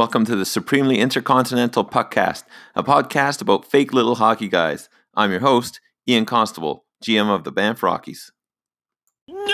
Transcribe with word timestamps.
Welcome 0.00 0.24
to 0.24 0.34
the 0.34 0.46
Supremely 0.46 0.96
Intercontinental 0.98 1.84
Puckcast, 1.84 2.44
a 2.74 2.82
podcast 2.82 3.42
about 3.42 3.70
fake 3.70 3.92
little 3.92 4.14
hockey 4.14 4.48
guys. 4.48 4.88
I'm 5.14 5.30
your 5.30 5.40
host, 5.40 5.78
Ian 6.08 6.24
Constable, 6.24 6.86
GM 7.04 7.28
of 7.28 7.44
the 7.44 7.52
Banff 7.52 7.82
Rockies. 7.82 8.32
Nerd! 9.28 9.50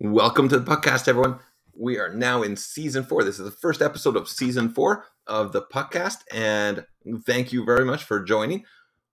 Welcome 0.00 0.48
to 0.48 0.58
the 0.58 0.64
Puckcast, 0.68 1.06
everyone. 1.06 1.38
We 1.72 2.00
are 2.00 2.12
now 2.12 2.42
in 2.42 2.56
season 2.56 3.04
four. 3.04 3.22
This 3.22 3.38
is 3.38 3.44
the 3.44 3.52
first 3.52 3.80
episode 3.80 4.16
of 4.16 4.28
season 4.28 4.70
four 4.70 5.04
of 5.28 5.52
the 5.52 5.62
Puckcast, 5.72 6.24
and 6.32 6.84
thank 7.26 7.52
you 7.52 7.64
very 7.64 7.84
much 7.84 8.02
for 8.02 8.24
joining. 8.24 8.64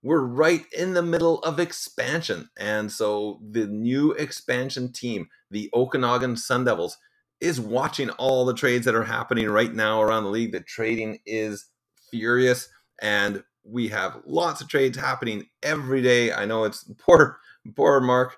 We're 0.04 0.20
right 0.20 0.66
in 0.76 0.92
the 0.92 1.02
middle 1.02 1.38
of 1.38 1.58
expansion, 1.58 2.50
and 2.58 2.92
so 2.92 3.40
the 3.42 3.66
new 3.66 4.12
expansion 4.12 4.92
team, 4.92 5.28
the 5.50 5.70
Okanagan 5.72 6.36
Sun 6.36 6.66
Devils, 6.66 6.98
is 7.40 7.58
watching 7.58 8.10
all 8.10 8.44
the 8.44 8.52
trades 8.52 8.84
that 8.84 8.94
are 8.94 9.04
happening 9.04 9.48
right 9.48 9.72
now 9.72 10.02
around 10.02 10.24
the 10.24 10.28
league. 10.28 10.52
The 10.52 10.60
trading 10.60 11.20
is 11.24 11.64
furious, 12.10 12.68
and 13.00 13.42
we 13.64 13.88
have 13.88 14.20
lots 14.26 14.60
of 14.60 14.68
trades 14.68 14.98
happening 14.98 15.48
every 15.62 16.02
day. 16.02 16.34
I 16.34 16.44
know 16.44 16.64
it's 16.64 16.84
poor, 16.98 17.38
poor 17.74 17.98
Mark 18.02 18.36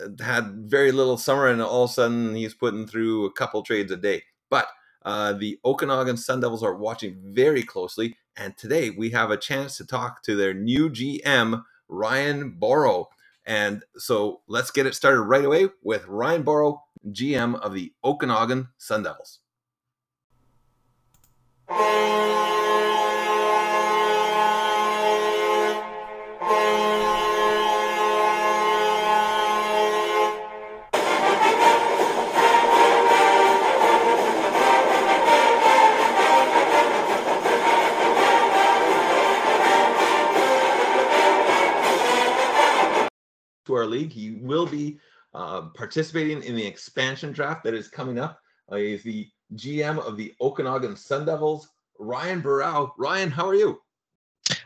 uh, 0.00 0.10
had 0.22 0.70
very 0.70 0.92
little 0.92 1.18
summer, 1.18 1.48
and 1.48 1.60
all 1.60 1.82
of 1.82 1.90
a 1.90 1.92
sudden 1.92 2.36
he's 2.36 2.54
putting 2.54 2.86
through 2.86 3.24
a 3.24 3.32
couple 3.32 3.64
trades 3.64 3.90
a 3.90 3.96
day. 3.96 4.22
But 4.48 4.68
uh, 5.04 5.32
the 5.32 5.58
Okanagan 5.64 6.18
Sun 6.18 6.38
Devils 6.38 6.62
are 6.62 6.76
watching 6.76 7.16
very 7.20 7.64
closely, 7.64 8.16
and 8.36 8.56
today 8.56 8.90
we 8.90 9.10
have 9.10 9.30
a 9.30 9.36
chance 9.36 9.76
to 9.76 9.86
talk 9.86 10.22
to 10.22 10.36
their 10.36 10.54
new 10.54 10.90
GM, 10.90 11.64
Ryan 11.88 12.56
Bouro. 12.58 13.06
And 13.44 13.84
so 13.96 14.40
let's 14.46 14.70
get 14.70 14.86
it 14.86 14.94
started 14.94 15.22
right 15.22 15.44
away 15.44 15.68
with 15.82 16.06
Ryan 16.06 16.44
Bouro, 16.44 16.80
GM 17.08 17.58
of 17.60 17.74
the 17.74 17.92
Okanagan 18.04 18.68
Sun 18.78 19.02
Devils. 19.04 19.40
To 43.70 43.76
our 43.76 43.86
league. 43.86 44.12
He 44.12 44.32
will 44.32 44.66
be 44.66 44.98
uh, 45.32 45.62
participating 45.74 46.42
in 46.42 46.54
the 46.54 46.66
expansion 46.66 47.32
draft 47.32 47.64
that 47.64 47.74
is 47.74 47.88
coming 47.88 48.18
up. 48.18 48.40
Uh, 48.70 48.76
he's 48.76 49.02
the 49.02 49.28
GM 49.54 49.98
of 49.98 50.16
the 50.16 50.34
Okanagan 50.40 50.96
Sun 50.96 51.26
Devils, 51.26 51.68
Ryan 51.98 52.40
Burrell. 52.40 52.94
Ryan, 52.98 53.30
how 53.30 53.48
are 53.48 53.54
you? 53.54 53.80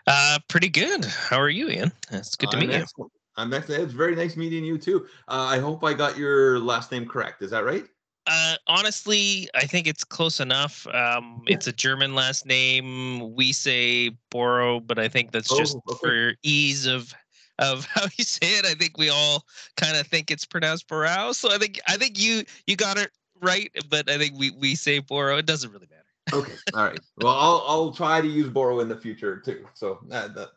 Uh, 0.07 0.39
pretty 0.49 0.69
good. 0.69 1.05
How 1.05 1.39
are 1.39 1.49
you, 1.49 1.69
Ian? 1.69 1.93
It's 2.11 2.37
good 2.37 2.51
to 2.51 2.57
I'm 2.57 2.67
meet 2.67 2.77
you. 2.77 3.11
I'm 3.37 3.53
excellent. 3.53 3.83
It's 3.83 3.93
very 3.93 4.15
nice 4.15 4.37
meeting 4.37 4.65
you 4.65 4.79
too. 4.79 5.07
Uh, 5.29 5.47
I 5.49 5.59
hope 5.59 5.83
I 5.85 5.93
got 5.93 6.17
your 6.17 6.59
last 6.61 6.93
name 6.93 7.07
correct. 7.07 7.43
Is 7.43 7.51
that 7.51 7.65
right? 7.65 7.85
Uh, 8.27 8.55
honestly, 8.69 9.49
I 9.55 9.67
think 9.67 9.87
it's 9.87 10.05
close 10.05 10.41
enough. 10.41 10.87
Um, 10.87 11.43
it's 11.47 11.67
a 11.67 11.73
German 11.73 12.15
last 12.15 12.47
name. 12.47 13.35
We 13.35 13.53
say 13.53 14.13
Boro, 14.31 14.81
but 14.81 14.99
I 14.99 15.09
think 15.09 15.33
that's 15.33 15.55
just 15.55 15.77
Oh, 15.77 15.93
okay. 15.93 15.99
for 16.01 16.35
ease 16.43 16.87
of 16.87 17.13
of 17.59 17.85
how 17.93 18.05
you 18.17 18.25
say 18.25 18.59
it. 18.59 18.67
I 18.67 18.75
think 18.75 18.99
we 18.99 19.11
all 19.11 19.45
kind 19.77 19.97
of 19.97 20.07
think 20.07 20.31
it's 20.31 20.45
pronounced 20.45 20.89
Borao. 20.89 21.35
So 21.35 21.53
I 21.53 21.59
think 21.59 21.81
I 21.89 21.97
think 21.97 22.21
you 22.21 22.45
you 22.67 22.77
got 22.77 22.99
it 22.99 23.11
right, 23.41 23.71
but 23.89 24.11
I 24.11 24.19
think 24.19 24.39
we 24.39 24.51
we 24.51 24.75
say 24.75 24.99
Boro. 24.99 25.39
It 25.39 25.47
doesn't 25.47 25.73
really 25.73 25.89
matter. 25.91 26.05
Okay. 26.33 26.55
All 26.75 26.85
right. 26.85 27.01
Well, 27.19 27.35
I'll 27.35 27.65
I'll 27.67 27.93
try 27.93 28.21
to 28.21 28.29
use 28.29 28.49
Boro 28.49 28.81
in 28.81 28.89
the 28.89 28.97
future 28.97 29.39
too. 29.39 29.67
So 29.75 30.01
that, 30.09 30.35
that 30.35 30.51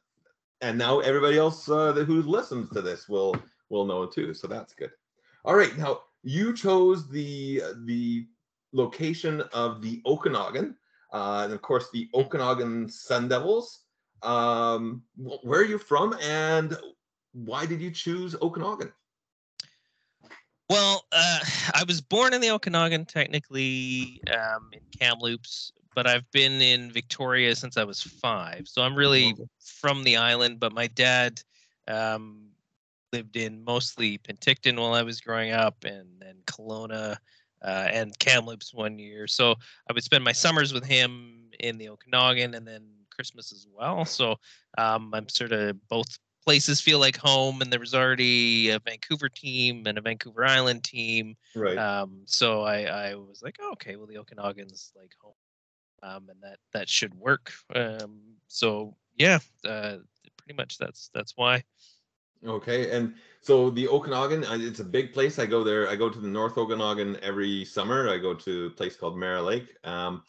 and 0.62 0.78
now 0.78 1.00
everybody 1.00 1.38
else 1.38 1.69
uh, 1.69 1.94
who 1.94 2.22
listens 2.22 2.69
to 2.72 2.81
this 2.81 3.07
will 3.07 3.36
will 3.69 3.86
know 3.86 4.06
too. 4.06 4.34
So 4.34 4.47
that's 4.47 4.74
good. 4.74 4.91
All 5.46 5.56
right. 5.56 5.75
Now 5.78 6.02
you 6.24 6.53
chose 6.53 7.09
the 7.09 7.62
the 7.86 8.28
location 8.74 9.41
of 9.53 9.81
the 9.81 10.02
Okanagan, 10.06 10.75
uh, 11.13 11.41
and 11.44 11.53
of 11.53 11.62
course 11.62 11.90
the 11.91 12.09
Okanagan 12.13 12.90
Sun 12.90 13.28
Devils. 13.28 13.81
Um, 14.24 15.04
where 15.16 15.62
are 15.62 15.66
you 15.66 15.78
from, 15.78 16.16
and 16.22 16.78
why 17.34 17.66
did 17.66 17.82
you 17.82 17.92
choose 17.92 18.36
Okanagan? 18.42 18.92
Well, 20.70 21.06
uh, 21.12 21.40
I 21.74 21.84
was 21.88 22.02
born 22.02 22.34
in 22.34 22.42
the 22.42 22.52
Okanagan, 22.52 23.06
technically 23.06 24.22
um, 24.34 24.70
in 24.74 24.82
Kamloops, 25.00 25.72
but 25.96 26.08
I've 26.08 26.30
been 26.32 26.62
in 26.62 26.92
Victoria 26.92 27.56
since 27.56 27.78
I 27.78 27.86
was 27.86 28.02
five. 28.02 28.68
So 28.68 28.82
I'm 28.82 28.96
really 28.96 29.34
from 29.60 30.04
the 30.04 30.18
island. 30.18 30.60
But 30.60 30.74
my 30.74 30.88
dad 30.88 31.42
um, 31.88 32.50
lived 33.14 33.38
in 33.38 33.64
mostly 33.64 34.18
Penticton 34.18 34.78
while 34.78 34.94
I 34.94 35.04
was 35.04 35.22
growing 35.22 35.52
up, 35.52 35.86
and 35.86 36.08
then 36.20 36.36
Kelowna 36.46 37.16
uh, 37.62 37.88
and 37.90 38.18
Kamloops 38.20 38.74
one 38.74 39.00
year. 39.00 39.26
So 39.28 39.56
I 39.90 39.94
would 39.94 40.04
spend 40.04 40.24
my 40.24 40.34
summers 40.34 40.74
with 40.74 40.86
him 40.86 41.50
in 41.62 41.78
the 41.78 41.90
Okanagan, 41.90 42.56
and 42.56 42.68
then 42.68 42.84
Christmas 43.18 43.52
as 43.52 43.68
well. 43.74 44.06
So 44.06 44.36
um, 44.78 45.12
I'm 45.14 45.28
sort 45.28 45.52
of 45.52 45.76
both 45.90 46.08
places 46.46 46.80
feel 46.80 47.00
like 47.00 47.18
home 47.18 47.62
and 47.62 47.74
there 47.74 47.80
was 47.80 47.94
already 47.94 48.70
a 48.70 48.80
Vancouver 48.80 49.28
team 49.28 49.86
and 49.86 49.98
a 49.98 50.02
Vancouver 50.02 50.46
Island 50.46 50.84
team. 50.84 51.36
Right. 51.56 51.78
Um, 51.78 52.22
so 52.26 52.62
I, 52.62 52.84
I 52.84 53.16
was 53.16 53.42
like, 53.44 53.58
oh, 53.60 53.72
okay, 53.74 53.98
well 53.98 54.08
the 54.08 54.18
Okanagan's 54.20 54.94
like 54.96 55.12
home. 55.22 55.34
Um, 56.04 56.30
and 56.30 56.40
that 56.44 56.60
that 56.74 56.88
should 56.88 57.14
work. 57.16 57.52
Um, 57.74 58.20
so 58.48 58.96
yeah, 59.16 59.40
uh, 59.66 59.98
pretty 60.38 60.56
much 60.56 60.78
that's 60.78 61.10
that's 61.14 61.34
why. 61.36 61.64
Okay, 62.46 62.92
and 62.96 63.16
so 63.42 63.72
the 63.72 63.88
Okanagan, 63.88 64.46
uh, 64.46 64.58
it's 64.60 64.80
a 64.80 64.84
big 64.84 65.12
place. 65.12 65.40
I 65.40 65.48
go 65.48 65.64
there. 65.64 65.90
I 65.90 65.96
go 65.96 66.08
to 66.08 66.20
the 66.20 66.28
North 66.28 66.56
Okanagan 66.58 67.18
every 67.24 67.66
summer. 67.66 68.10
I 68.10 68.20
go 68.20 68.36
to 68.36 68.68
a 68.68 68.70
place 68.70 68.96
called 68.96 69.18
Mara 69.18 69.42
Lake. 69.42 69.76
Um, 69.84 70.22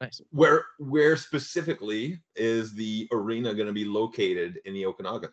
Nice. 0.00 0.20
where 0.30 0.64
where 0.78 1.16
specifically 1.16 2.20
is 2.34 2.74
the 2.74 3.08
arena 3.12 3.54
going 3.54 3.66
to 3.66 3.72
be 3.72 3.86
located 3.86 4.60
in 4.66 4.74
the 4.74 4.84
Okanagan? 4.84 5.30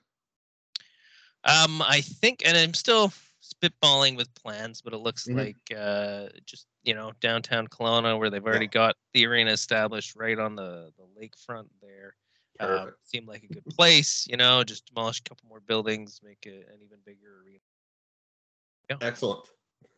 Um, 1.43 1.81
I 1.81 1.99
think, 1.99 2.45
and 2.45 2.57
I'm 2.57 2.73
still 2.73 3.11
spitballing 3.41 4.15
with 4.15 4.33
plans, 4.35 4.81
but 4.81 4.93
it 4.93 4.99
looks 4.99 5.27
Mhm. 5.27 5.35
like 5.35 5.57
uh, 5.77 6.29
just 6.45 6.67
you 6.83 6.93
know 6.93 7.11
downtown 7.19 7.67
Kelowna, 7.67 8.17
where 8.17 8.29
they've 8.29 8.45
already 8.45 8.67
got 8.67 8.95
the 9.13 9.25
arena 9.25 9.51
established 9.51 10.15
right 10.15 10.39
on 10.39 10.55
the 10.55 10.93
the 10.97 11.03
lakefront 11.19 11.67
there. 11.81 12.15
Um, 12.61 12.93
seemed 13.03 13.27
like 13.27 13.43
a 13.43 13.47
good 13.47 13.65
place, 13.65 14.25
you 14.27 14.37
know. 14.37 14.63
Just 14.63 14.85
demolish 14.85 15.19
a 15.19 15.23
couple 15.23 15.49
more 15.49 15.59
buildings, 15.59 16.21
make 16.23 16.45
it 16.45 16.69
an 16.71 16.81
even 16.81 16.99
bigger 17.05 17.41
arena. 17.43 17.59
Excellent. 19.01 19.49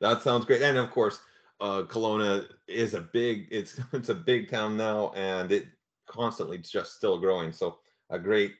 that 0.00 0.22
sounds 0.22 0.44
great. 0.46 0.62
And 0.62 0.78
of 0.78 0.90
course, 0.90 1.20
uh, 1.62 1.84
Kelowna 1.84 2.46
is 2.66 2.94
a 2.94 3.00
big. 3.00 3.46
It's 3.50 3.80
it's 3.92 4.08
a 4.08 4.14
big 4.14 4.50
town 4.50 4.76
now, 4.76 5.12
and 5.14 5.50
it 5.52 5.66
constantly 6.06 6.58
just 6.58 6.96
still 6.96 7.18
growing. 7.18 7.52
So 7.52 7.78
a 8.10 8.18
great 8.18 8.54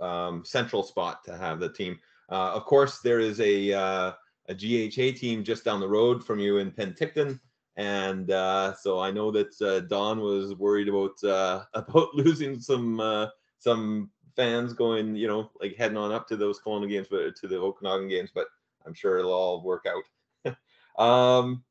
um, 0.00 0.44
central 0.44 0.82
spot 0.82 1.24
to 1.24 1.36
have 1.36 1.60
the 1.60 1.72
team. 1.72 1.98
Uh, 2.30 2.52
of 2.54 2.64
course, 2.64 3.00
there 3.00 3.20
is 3.20 3.40
a 3.40 3.72
uh, 3.72 4.12
a 4.48 4.54
GHA 4.54 5.18
team 5.18 5.42
just 5.42 5.64
down 5.64 5.80
the 5.80 5.88
road 5.88 6.24
from 6.24 6.38
you 6.38 6.58
in 6.58 6.70
Penticton, 6.70 7.40
and 7.76 8.30
uh, 8.30 8.74
so 8.74 9.00
I 9.00 9.10
know 9.10 9.30
that 9.32 9.60
uh, 9.60 9.80
Don 9.80 10.20
was 10.20 10.54
worried 10.54 10.88
about 10.88 11.22
uh, 11.24 11.64
about 11.74 12.14
losing 12.14 12.60
some 12.60 13.00
uh, 13.00 13.26
some 13.58 14.10
fans 14.36 14.72
going, 14.72 15.16
you 15.16 15.28
know, 15.28 15.50
like 15.60 15.76
heading 15.76 15.96
on 15.96 16.12
up 16.12 16.26
to 16.28 16.36
those 16.36 16.60
Kelowna 16.60 16.88
games, 16.88 17.08
but 17.10 17.36
to 17.36 17.48
the 17.48 17.58
Okanagan 17.58 18.08
games, 18.08 18.30
but 18.34 18.46
I'm 18.86 18.94
sure 18.94 19.18
it'll 19.18 19.32
all 19.32 19.62
work 19.62 19.86
out. 19.86 20.54
um, 21.02 21.64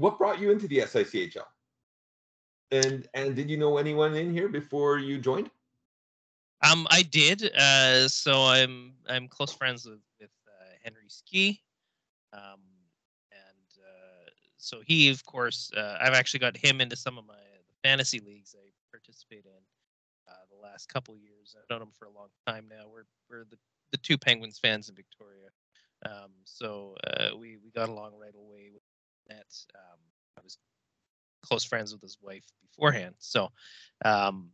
what 0.00 0.16
brought 0.16 0.40
you 0.40 0.50
into 0.50 0.66
the 0.66 0.78
SICHL? 0.78 1.44
And 2.72 3.06
and 3.14 3.36
did 3.36 3.50
you 3.50 3.56
know 3.56 3.76
anyone 3.76 4.14
in 4.14 4.32
here 4.32 4.48
before 4.48 4.98
you 4.98 5.18
joined? 5.18 5.50
Um, 6.62 6.86
I 6.90 7.02
did. 7.02 7.50
Uh, 7.54 8.08
so 8.08 8.44
I'm 8.44 8.92
I'm 9.08 9.28
close 9.28 9.52
friends 9.52 9.84
with 9.86 10.00
with 10.20 10.30
uh, 10.48 10.72
Henry 10.82 11.08
Ski, 11.08 11.60
um, 12.32 12.60
and 13.32 13.82
uh, 13.82 14.30
so 14.56 14.80
he, 14.86 15.10
of 15.10 15.24
course, 15.24 15.70
uh, 15.76 15.98
I've 16.00 16.14
actually 16.14 16.40
got 16.40 16.56
him 16.56 16.80
into 16.80 16.96
some 16.96 17.18
of 17.18 17.26
my 17.26 17.34
fantasy 17.82 18.20
leagues 18.20 18.54
I 18.58 18.70
participate 18.90 19.44
in 19.44 19.62
uh, 20.28 20.32
the 20.50 20.62
last 20.62 20.88
couple 20.88 21.16
years. 21.16 21.56
I've 21.58 21.68
known 21.68 21.82
him 21.82 21.92
for 21.98 22.06
a 22.06 22.12
long 22.12 22.28
time 22.46 22.66
now. 22.70 22.84
We're 22.90 23.06
we're 23.28 23.44
the, 23.50 23.58
the 23.90 23.98
two 23.98 24.16
Penguins 24.16 24.58
fans 24.58 24.88
in 24.88 24.94
Victoria, 24.94 25.48
um, 26.06 26.30
so 26.44 26.96
uh, 27.06 27.36
we 27.36 27.58
we 27.62 27.70
got 27.74 27.88
along 27.88 28.12
right 28.18 28.34
away 28.34 28.79
that. 29.28 29.46
Um, 29.74 29.98
I 30.38 30.40
was 30.42 30.58
close 31.42 31.64
friends 31.64 31.92
with 31.92 32.02
his 32.02 32.18
wife 32.20 32.44
beforehand, 32.60 33.14
so. 33.18 33.50
Um, 34.04 34.50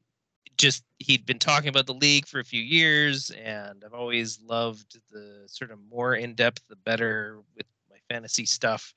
just 0.57 0.85
he'd 1.01 1.27
been 1.27 1.39
talking 1.39 1.69
about 1.69 1.85
the 1.85 1.93
league 1.93 2.27
for 2.27 2.41
a 2.41 2.45
few 2.45 2.63
years 2.63 3.31
and 3.45 3.85
i've 3.85 3.93
always 3.93 4.41
loved 4.41 4.99
the 5.11 5.43
sort 5.47 5.71
of 5.71 5.79
more 5.91 6.15
in-depth 6.15 6.63
the 6.71 6.77
better 6.77 7.43
with 7.55 7.67
my 7.91 7.99
fantasy 8.09 8.47
stuff 8.47 8.95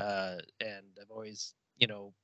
uh, 0.00 0.36
and 0.60 0.86
I've 1.00 1.10
always, 1.10 1.54
you 1.76 1.86
know, 1.86 2.14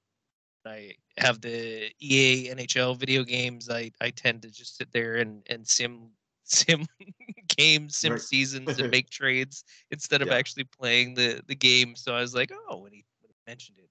I 0.65 0.95
have 1.19 1.41
the 1.41 1.91
EA 2.01 2.51
NHL 2.51 2.97
video 2.99 3.23
games. 3.23 3.69
I 3.71 3.93
I 4.01 4.11
tend 4.11 4.43
to 4.43 4.51
just 4.51 4.77
sit 4.77 4.91
there 4.93 5.17
and 5.17 5.43
and 5.49 5.67
sim 5.67 6.11
sim 6.47 6.87
games, 7.57 7.99
sim 7.99 8.13
Right. 8.13 8.21
seasons, 8.21 8.79
and 8.79 8.91
make 8.91 9.11
trades 9.11 9.65
instead 9.91 10.23
of 10.23 10.29
Yeah. 10.29 10.35
actually 10.35 10.65
playing 10.65 11.15
the 11.15 11.43
the 11.47 11.55
game. 11.57 11.97
So 11.97 12.15
I 12.15 12.21
was 12.21 12.35
like, 12.35 12.53
oh, 12.53 12.79
when 12.79 12.93
he, 12.93 13.05
when 13.21 13.31
he 13.31 13.37
mentioned 13.47 13.79
it, 13.79 13.91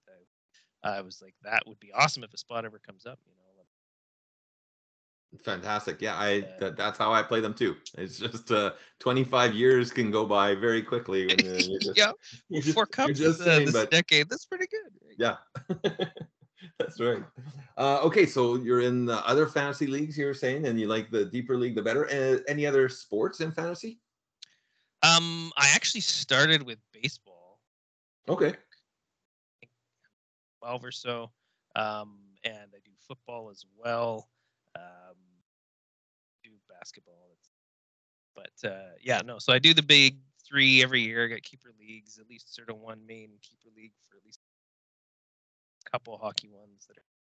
I, 0.84 0.98
I 0.98 1.02
was 1.02 1.22
like, 1.22 1.36
that 1.44 1.64
would 1.68 1.80
be 1.80 1.92
awesome 1.94 2.24
if 2.24 2.34
a 2.34 2.38
spot 2.38 2.66
ever 2.66 2.80
comes 2.80 3.06
up. 3.06 3.20
You 3.26 3.34
know, 3.34 3.46
Fantastic. 5.44 6.02
Yeah, 6.02 6.16
I 6.16 6.30
Yeah. 6.30 6.48
that, 6.60 6.78
that's 6.78 6.98
how 6.98 7.12
I 7.14 7.22
play 7.24 7.42
them 7.42 7.54
too. 7.54 7.76
It's 7.98 8.18
just 8.18 8.52
uh 8.52 8.74
25 9.00 9.54
years 9.54 9.92
can 9.92 10.12
go 10.12 10.26
by 10.26 10.56
very 10.56 10.82
quickly 10.82 11.28
when 11.28 11.40
uh, 11.40 11.60
you're 11.70 11.80
just, 11.80 11.98
yeah, 11.98 12.12
you're 12.50 12.62
just, 12.62 12.76
four 12.76 12.86
cups 12.86 13.20
uh, 13.22 13.60
this 13.60 13.74
but 13.74 13.92
decade. 13.92 14.30
That's 14.30 14.46
pretty 14.46 14.68
good. 14.68 15.18
yeah. 15.18 15.38
That's 16.80 17.00
right. 17.00 17.24
Uh, 17.78 18.00
okay, 18.04 18.26
so 18.26 18.56
you're 18.56 18.82
in 18.82 19.06
the 19.06 19.26
other 19.28 19.48
fantasy 19.48 19.86
leagues 19.86 20.18
you 20.18 20.26
were 20.26 20.34
saying, 20.34 20.66
and 20.66 20.80
you 20.80 20.88
like 20.88 21.12
the 21.12 21.26
deeper 21.26 21.58
league, 21.58 21.76
the 21.76 21.82
better. 21.82 22.06
Uh, 22.08 22.40
any 22.48 22.66
other 22.66 22.88
sports 22.88 23.42
in 23.42 23.52
fantasy? 23.52 24.00
Um, 25.04 25.52
I 25.58 25.72
actually 25.76 26.02
started 26.02 26.64
with 26.64 26.80
baseball. 26.94 27.60
Okay. 28.30 28.56
12 30.62 30.86
or 30.86 30.92
so. 30.92 31.32
Um, 31.76 32.18
and 32.44 32.70
I 32.74 32.80
do 32.84 32.92
football 33.08 33.50
as 33.50 33.66
well. 33.78 34.30
Um, 34.76 35.16
do 36.44 36.52
basketball. 36.70 37.14
But 38.36 38.70
uh, 38.70 38.92
yeah, 39.02 39.22
no. 39.26 39.40
So 39.40 39.54
I 39.54 39.60
do 39.60 39.74
the 39.74 39.82
big 39.82 40.18
three 40.46 40.84
every 40.84 41.02
year. 41.02 41.26
I 41.26 41.28
got 41.28 41.42
keeper 41.44 41.72
leagues, 41.80 42.20
at 42.20 42.30
least 42.30 42.54
sort 42.54 42.70
of 42.70 42.78
one 42.78 43.06
main 43.08 43.30
keeper 43.42 43.74
league 43.76 43.94
for 44.10 44.18
at 44.18 44.26
least 44.26 44.40
a 45.86 45.90
couple 45.90 46.18
hockey 46.18 46.50
ones 46.50 46.86
that 46.88 46.98
are 46.98 47.15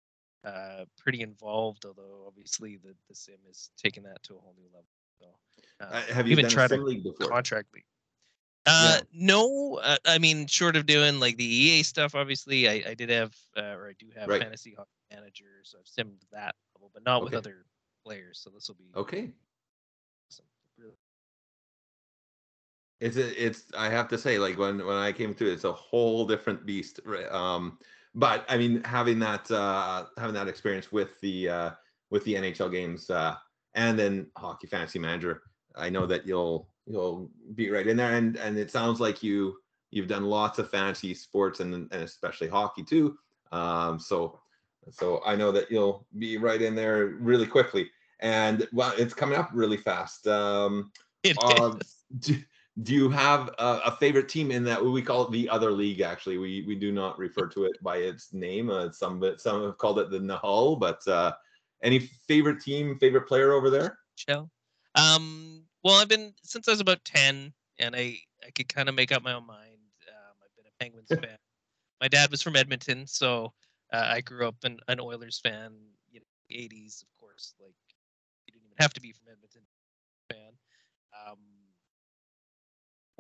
uh, 0.44 0.86
pretty 0.98 1.22
involved. 1.22 1.86
Although 1.86 2.26
obviously 2.28 2.78
the 2.78 2.96
the 3.08 3.16
sim 3.16 3.38
is 3.50 3.72
taking 3.78 4.04
that 4.04 4.22
to 4.24 4.36
a 4.36 4.40
whole 4.40 4.56
new 4.58 4.68
level. 4.74 4.86
So 5.20 5.26
uh, 5.80 5.94
Uh, 5.94 6.02
have 6.14 6.28
you 6.28 6.34
even 6.34 6.44
done 6.46 6.54
tried 6.54 6.66
a 6.66 6.70
to 6.70 6.76
sim 6.76 6.86
league 6.86 7.04
before? 7.04 7.28
contract 7.30 7.74
league. 7.74 7.86
Uh, 8.68 8.98
Yeah. 8.98 9.02
no, 9.12 9.80
uh, 9.82 9.98
I 10.06 10.20
mean, 10.20 10.46
short 10.48 10.76
of 10.76 10.86
doing 10.86 11.20
like 11.20 11.36
the 11.38 11.46
EA 11.46 11.84
stuff, 11.84 12.14
obviously, 12.14 12.70
I, 12.70 12.92
I 12.92 12.94
did 12.94 13.10
have, 13.10 13.36
uh, 13.58 13.74
or 13.76 13.90
I 13.90 13.94
do 13.98 14.12
have 14.16 14.30
Right. 14.30 14.42
fantasy 14.42 14.76
hockey 14.76 14.90
manager, 15.12 15.62
so 15.64 15.80
I've 15.80 15.86
simmed 15.86 16.22
that 16.32 16.56
level, 16.76 16.92
but 16.94 17.04
not 17.04 17.24
with 17.24 17.34
other 17.34 17.66
players. 18.06 18.40
So 18.40 18.52
this 18.52 18.68
will 18.68 18.76
be 18.76 18.92
Okay. 18.96 19.34
awesome. 20.30 20.46
Really- 20.78 20.94
It's 23.00 23.18
a, 23.18 23.44
it's 23.46 23.74
I 23.74 23.90
have 23.90 24.08
to 24.10 24.18
say 24.18 24.38
like 24.38 24.60
when 24.60 24.78
when 24.86 24.96
I 24.96 25.12
came 25.12 25.34
through 25.34 25.52
it's 25.54 25.64
a 25.64 25.74
whole 25.74 26.28
different 26.28 26.66
beast 26.68 27.00
right? 27.04 27.28
um 27.32 27.80
but 28.14 28.46
I 28.50 28.58
mean 28.58 28.84
having 28.84 29.20
that 29.20 29.50
uh 29.50 30.06
having 30.18 30.36
that 30.36 30.48
experience 30.48 30.92
with 30.92 31.20
the 31.22 31.50
uh 31.50 31.72
with 32.10 32.24
the 32.26 32.36
NHL 32.36 32.72
games 32.72 33.10
uh 33.10 33.36
and 33.74 33.98
then 33.98 34.28
hockey 34.36 34.68
fantasy 34.68 35.00
manager 35.00 35.44
I 35.76 35.90
know 35.90 36.06
that 36.08 36.26
you'll 36.26 36.70
you'll 36.86 37.30
be 37.56 37.70
right 37.70 37.88
in 37.88 37.98
there. 37.98 38.14
And 38.16 38.38
and 38.38 38.58
it 38.58 38.72
sounds 38.72 39.00
like 39.00 39.24
you 39.24 39.58
you've 39.92 40.08
done 40.08 40.26
lots 40.26 40.60
of 40.60 40.70
fantasy 40.70 41.14
sports 41.14 41.60
and 41.60 41.74
and 41.74 42.04
especially 42.04 42.48
hockey 42.48 42.84
too. 42.84 43.18
Um 43.52 44.00
so 44.00 44.40
so 44.90 45.22
I 45.26 45.36
know 45.36 45.52
that 45.52 45.70
you'll 45.70 46.08
be 46.18 46.38
right 46.38 46.62
in 46.62 46.76
there 46.76 47.08
really 47.20 47.48
quickly. 47.48 47.90
And 48.20 48.68
well 48.74 48.94
it's 48.98 49.14
coming 49.14 49.38
up 49.38 49.50
really 49.54 49.78
fast. 49.78 50.28
Um 50.28 50.92
It 51.24 51.38
uh, 51.42 51.76
is. 51.80 51.98
do, 52.20 52.38
do 52.84 52.94
you 52.94 53.10
have 53.10 53.50
a, 53.60 53.82
a 53.86 53.98
favorite 54.00 54.30
team 54.30 54.52
in 54.52 54.64
that 54.64 54.84
we 54.84 55.02
call 55.02 55.24
it 55.24 55.32
the 55.32 55.50
other 55.50 55.72
league 55.72 56.02
actually 56.02 56.38
we 56.38 56.64
we 56.68 56.76
do 56.76 56.92
not 56.92 57.18
refer 57.18 57.48
to 57.48 57.66
it 57.66 57.82
by 57.84 57.98
its 57.98 58.34
name 58.34 58.70
uh, 58.70 58.92
some 58.92 59.24
some 59.38 59.64
have 59.64 59.78
called 59.78 60.00
it 60.00 60.10
the 60.10 60.20
nahal 60.20 60.80
but 60.80 61.06
uh 61.08 61.32
any 61.84 62.00
favorite 62.00 62.62
team 62.62 62.98
favorite 63.00 63.28
player 63.28 63.54
over 63.54 63.70
there 63.70 63.98
Shell. 64.28 64.50
Um, 64.96 65.64
well, 65.84 65.96
I've 65.96 66.08
been 66.10 66.34
since 66.44 66.68
I 66.68 66.72
was 66.72 66.80
about 66.80 67.04
ten, 67.06 67.54
and 67.80 67.96
I 67.96 68.18
I 68.46 68.52
could 68.54 68.70
kind 68.70 68.90
of 68.90 68.96
make 68.96 69.12
up 69.12 69.24
my 69.24 69.34
own 69.34 69.48
mind. 69.48 69.80
Um, 70.08 70.36
I've 70.44 70.56
been 70.56 70.66
a 70.66 70.84
Penguins 70.84 71.10
fan. 71.10 71.38
My 72.02 72.08
dad 72.08 72.32
was 72.32 72.42
from 72.42 72.56
Edmonton, 72.56 73.08
so 73.08 73.54
uh, 73.94 74.08
I 74.08 74.22
grew 74.22 74.48
up 74.48 74.56
an, 74.64 74.80
an 74.88 75.00
Oilers 75.00 75.40
fan. 75.40 75.74
You 76.12 76.20
know, 76.20 76.56
'80s, 76.56 77.02
of 77.04 77.08
course. 77.20 77.54
Like 77.60 77.74
you 78.46 78.54
didn't 78.54 78.66
even 78.66 78.78
have 78.80 78.94
to 78.94 79.02
be 79.02 79.12
from 79.12 79.32
Edmonton 79.32 79.62
fan. 80.32 80.54
Um, 81.28 81.38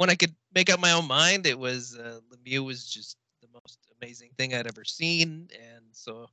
when 0.01 0.09
I 0.09 0.15
could 0.15 0.33
make 0.55 0.71
up 0.71 0.79
my 0.79 0.93
own 0.93 1.07
mind, 1.07 1.45
it 1.45 1.59
was 1.59 1.95
uh, 1.95 2.21
Lemieux 2.33 2.65
was 2.65 2.89
just 2.89 3.17
the 3.43 3.47
most 3.53 3.77
amazing 4.01 4.31
thing 4.35 4.55
I'd 4.55 4.65
ever 4.65 4.83
seen, 4.83 5.47
and 5.53 5.85
so 5.91 6.25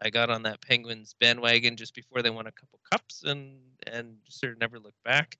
I 0.00 0.10
got 0.10 0.30
on 0.30 0.44
that 0.44 0.60
Penguins 0.60 1.16
bandwagon 1.18 1.74
just 1.74 1.92
before 1.92 2.22
they 2.22 2.30
won 2.30 2.46
a 2.46 2.52
couple 2.52 2.78
cups, 2.88 3.24
and 3.24 3.58
and 3.92 4.14
just 4.24 4.38
sort 4.38 4.52
of 4.52 4.60
never 4.60 4.78
looked 4.78 5.02
back. 5.02 5.38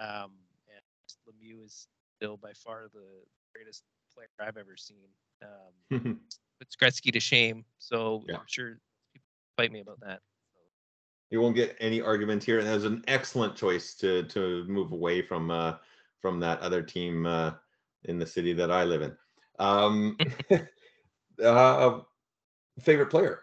Um, 0.00 0.32
and 0.66 0.82
Lemieux 1.28 1.64
is 1.64 1.86
still 2.16 2.38
by 2.38 2.54
far 2.54 2.88
the 2.92 3.06
greatest 3.54 3.84
player 4.12 4.26
I've 4.40 4.56
ever 4.56 4.76
seen. 4.76 5.06
Um, 5.40 6.18
puts 6.58 6.74
Gretzky 6.74 7.12
to 7.12 7.20
shame, 7.20 7.64
so 7.78 8.24
Yeah. 8.28 8.38
I'm 8.38 8.46
sure 8.48 8.80
people 9.12 9.28
fight 9.56 9.70
me 9.70 9.78
about 9.78 10.00
that. 10.00 10.22
you 11.30 11.40
won't 11.40 11.54
get 11.54 11.76
any 11.78 12.00
argument 12.00 12.42
here 12.42 12.58
and 12.58 12.66
that 12.66 12.74
was 12.74 12.84
an 12.84 13.04
excellent 13.06 13.54
choice 13.54 13.94
to 13.94 14.24
to 14.24 14.64
move 14.64 14.90
away 14.90 15.22
from 15.22 15.50
uh 15.52 15.74
from 16.20 16.40
that 16.40 16.60
other 16.60 16.82
team 16.82 17.26
uh 17.26 17.52
in 18.04 18.18
the 18.18 18.26
city 18.26 18.52
that 18.52 18.70
i 18.70 18.84
live 18.84 19.02
in 19.02 19.16
um 19.58 20.16
uh 21.44 22.00
favorite 22.80 23.10
player 23.10 23.40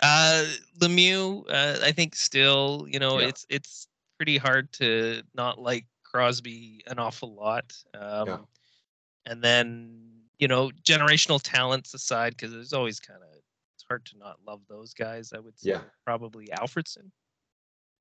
Uh, 0.00 0.44
Lemieux, 0.78 1.44
uh, 1.48 1.78
I 1.82 1.92
think 1.92 2.14
still, 2.14 2.86
you 2.88 2.98
know, 2.98 3.18
Yeah. 3.18 3.28
it's 3.28 3.46
it's 3.48 3.88
pretty 4.16 4.36
hard 4.36 4.72
to 4.74 5.22
not 5.34 5.58
like 5.58 5.86
Crosby 6.04 6.82
an 6.86 6.98
awful 6.98 7.34
lot. 7.34 7.76
Um, 7.94 8.46
And 9.26 9.42
then, 9.42 10.22
you 10.38 10.48
know, 10.48 10.70
generational 10.82 11.40
talents 11.42 11.94
aside, 11.94 12.30
because 12.36 12.52
there's 12.52 12.72
always 12.72 13.00
kind 13.00 13.22
of 13.22 13.28
it's 13.74 13.84
hard 13.88 14.04
to 14.06 14.18
not 14.18 14.36
love 14.46 14.60
those 14.68 14.94
guys. 14.94 15.32
I 15.32 15.38
would 15.40 15.58
say 15.58 15.70
Yeah. 15.70 15.82
probably 16.04 16.46
Alfredsson, 16.48 17.10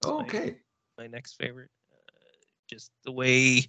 oh, 0.03 0.19
Right. 0.19 0.29
okay 0.29 0.59
my 0.97 1.07
next 1.07 1.33
favorite. 1.33 1.69
Just 2.69 2.91
the 3.03 3.11
way 3.11 3.67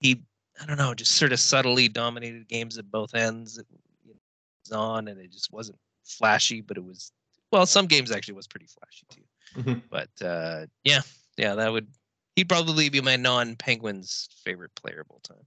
he, 0.00 0.22
I 0.60 0.66
don't 0.66 0.78
know, 0.78 0.94
just 0.94 1.12
sort 1.12 1.32
of 1.32 1.40
subtly 1.40 1.88
dominated 1.88 2.48
games 2.48 2.78
at 2.78 2.90
both 2.90 3.14
ends. 3.14 3.58
It, 3.58 3.66
you 4.04 4.12
know, 4.12 4.20
was 4.64 4.72
on, 4.72 5.08
and 5.08 5.20
it 5.20 5.30
just 5.30 5.52
wasn't 5.52 5.78
flashy, 6.04 6.60
but 6.60 6.76
it 6.76 6.84
was. 6.84 7.12
Well, 7.52 7.66
some 7.66 7.86
games 7.86 8.12
actually 8.12 8.34
was 8.34 8.46
pretty 8.46 8.66
flashy 8.66 9.06
too. 9.10 9.60
Mhm. 9.60 9.82
But 9.90 10.24
uh, 10.24 10.66
yeah, 10.84 11.00
yeah, 11.36 11.54
that 11.54 11.72
would. 11.72 11.88
He'd 12.36 12.48
probably 12.48 12.88
be 12.88 13.00
my 13.00 13.16
non-Penguins 13.16 14.28
favorite 14.44 14.74
player 14.76 15.00
of 15.00 15.10
all 15.10 15.20
time. 15.20 15.44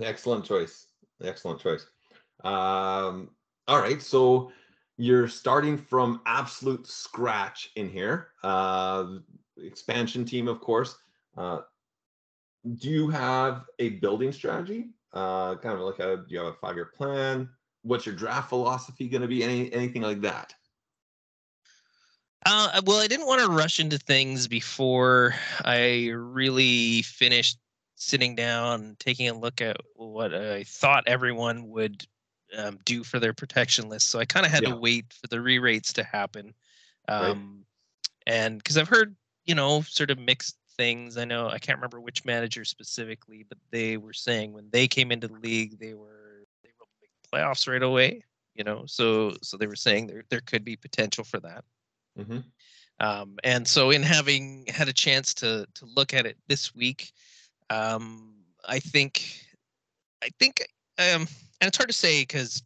Excellent 0.00 0.44
choice. 0.44 0.86
Excellent 1.22 1.58
choice. 1.60 1.86
Um, 2.44 3.30
all 3.66 3.80
right. 3.80 4.00
So 4.02 4.52
you're 4.98 5.26
starting 5.26 5.78
from 5.78 6.20
absolute 6.26 6.86
scratch 6.86 7.70
in 7.76 7.88
here. 7.88 8.28
Uh, 8.42 9.16
expansion 9.56 10.24
team, 10.24 10.48
of 10.48 10.60
course. 10.60 10.96
Uh, 11.36 11.60
do 12.76 12.88
you 12.88 13.08
have 13.08 13.64
a 13.78 13.90
building 13.90 14.32
strategy? 14.32 14.90
Uh, 15.12 15.56
kind 15.56 15.74
of 15.74 15.80
like 15.80 15.98
a, 15.98 16.16
do 16.16 16.34
you 16.34 16.38
have 16.38 16.48
a 16.48 16.52
five 16.54 16.74
year 16.74 16.86
plan? 16.86 17.48
What's 17.82 18.06
your 18.06 18.14
draft 18.14 18.48
philosophy 18.48 19.08
going 19.08 19.22
to 19.22 19.28
be? 19.28 19.44
Any 19.44 19.72
anything 19.72 20.02
like 20.02 20.20
that? 20.22 20.54
Uh, 22.44 22.80
well, 22.84 22.98
I 22.98 23.06
didn't 23.08 23.26
want 23.26 23.40
to 23.40 23.48
rush 23.48 23.80
into 23.80 23.98
things 23.98 24.46
before 24.46 25.34
I 25.64 26.08
really 26.12 27.02
finished 27.02 27.58
sitting 27.96 28.36
down, 28.36 28.82
and 28.82 28.98
taking 29.00 29.28
a 29.28 29.38
look 29.38 29.60
at 29.60 29.78
what 29.94 30.34
I 30.34 30.64
thought 30.64 31.04
everyone 31.06 31.68
would 31.70 32.06
um, 32.56 32.78
do 32.84 33.02
for 33.02 33.18
their 33.18 33.32
protection 33.32 33.88
list. 33.88 34.08
So 34.08 34.18
I 34.18 34.26
kind 34.26 34.44
of 34.46 34.52
had 34.52 34.62
Yeah. 34.62 34.70
to 34.70 34.76
wait 34.76 35.12
for 35.12 35.26
the 35.28 35.40
re-rates 35.40 35.92
to 35.94 36.04
happen, 36.04 36.54
Right. 37.08 37.30
um, 37.30 37.64
and 38.26 38.58
because 38.58 38.76
I've 38.76 38.88
heard, 38.88 39.16
you 39.44 39.54
know, 39.54 39.82
sort 39.82 40.10
of 40.10 40.18
mixed 40.18 40.56
things. 40.76 41.16
I 41.16 41.24
know 41.24 41.48
I 41.48 41.58
can't 41.58 41.78
remember 41.78 42.00
which 42.00 42.24
manager 42.24 42.64
specifically, 42.64 43.44
but 43.48 43.58
they 43.70 43.96
were 43.96 44.12
saying 44.12 44.52
when 44.52 44.68
they 44.70 44.86
came 44.88 45.12
into 45.12 45.28
the 45.28 45.34
league, 45.34 45.78
they 45.78 45.94
were 45.94 46.44
they 46.62 46.70
were 46.78 46.86
make 47.00 47.10
playoffs 47.32 47.68
right 47.68 47.82
away. 47.82 48.22
You 48.54 48.64
know, 48.64 48.84
so 48.86 49.34
so 49.42 49.56
they 49.56 49.66
were 49.66 49.76
saying 49.76 50.06
there 50.06 50.24
there 50.30 50.40
could 50.40 50.64
be 50.64 50.76
potential 50.76 51.24
for 51.24 51.40
that. 51.40 51.64
hmm 52.16 52.38
Um, 53.00 53.36
and 53.44 53.66
so, 53.68 53.90
in 53.90 54.02
having 54.02 54.66
had 54.68 54.88
a 54.88 54.92
chance 54.92 55.34
to 55.34 55.66
to 55.74 55.86
look 55.86 56.14
at 56.14 56.26
it 56.26 56.36
this 56.48 56.74
week, 56.74 57.12
um, 57.70 58.34
I 58.66 58.78
think, 58.80 59.44
I 60.22 60.30
think, 60.38 60.60
um, 60.98 61.26
and 61.60 61.68
it's 61.68 61.76
hard 61.76 61.88
to 61.90 61.94
say 61.94 62.22
because 62.22 62.62